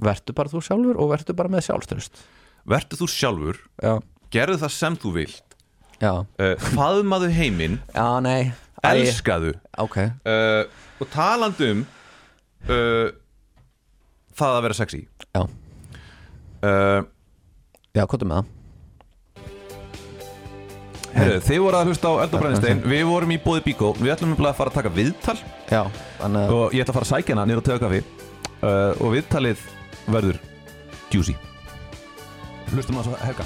[0.03, 2.21] Vertu bara þú sjálfur og vertu bara með sjálfströst
[2.69, 3.93] Vertu þú sjálfur, já,
[4.33, 5.55] gerðu það sem þú vilt.
[5.99, 8.51] Uh, Faðmaðu heiminn, Já, nei.
[8.79, 9.55] Æ, elskaðu.
[9.81, 10.67] Ok, uh,
[10.99, 11.81] Og talandi um
[12.69, 13.09] uh,
[14.39, 15.01] Það að vera sexy.
[15.35, 15.41] Já,
[17.95, 18.55] já, hvað er með það?
[21.09, 24.13] Heyrðu, Þið voru að hlusta á Eld og Brennistein Við vorum í bóði Bíkó Við
[24.13, 25.35] ætlum að fara að taka viðtal.
[25.71, 25.81] Já,
[26.21, 29.15] þannig að Og ég ætla að fara að sækja hana niður á tegakaffi uh, Og
[29.17, 29.65] viðtalið
[30.13, 30.39] verður
[31.13, 31.35] Juicy.
[32.69, 33.45] Hlustum að svo helga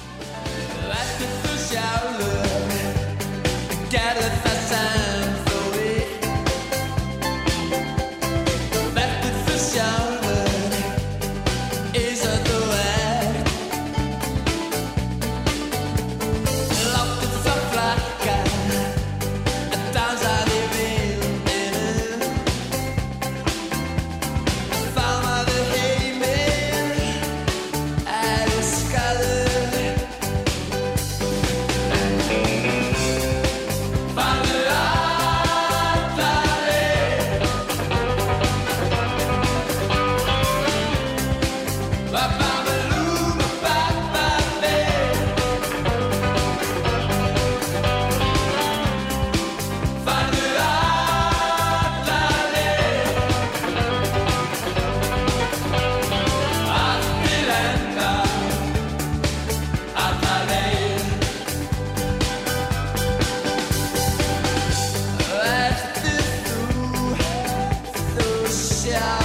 [68.94, 69.23] sjálfur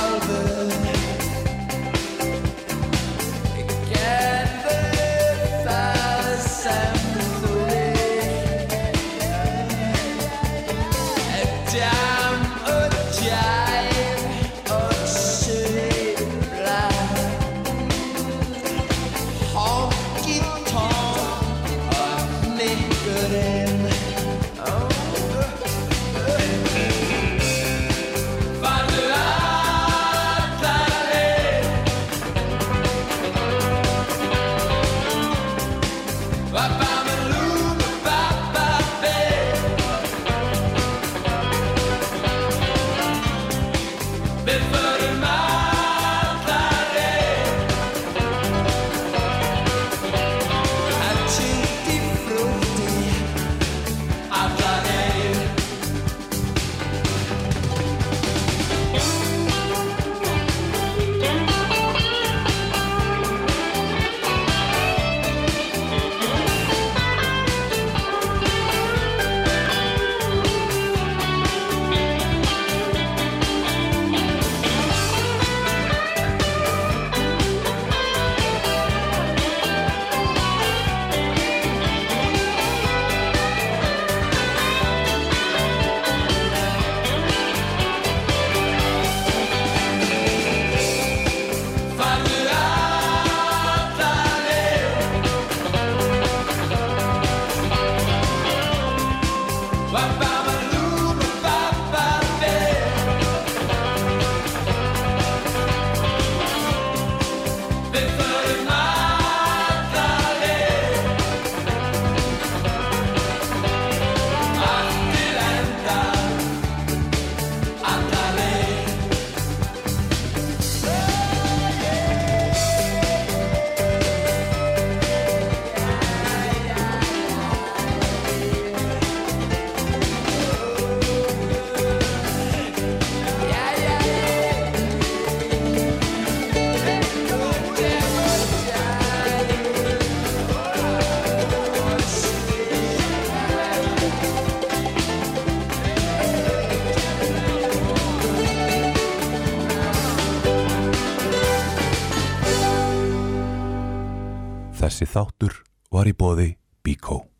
[154.99, 155.53] Þessi þáttur
[155.95, 156.45] var í bóði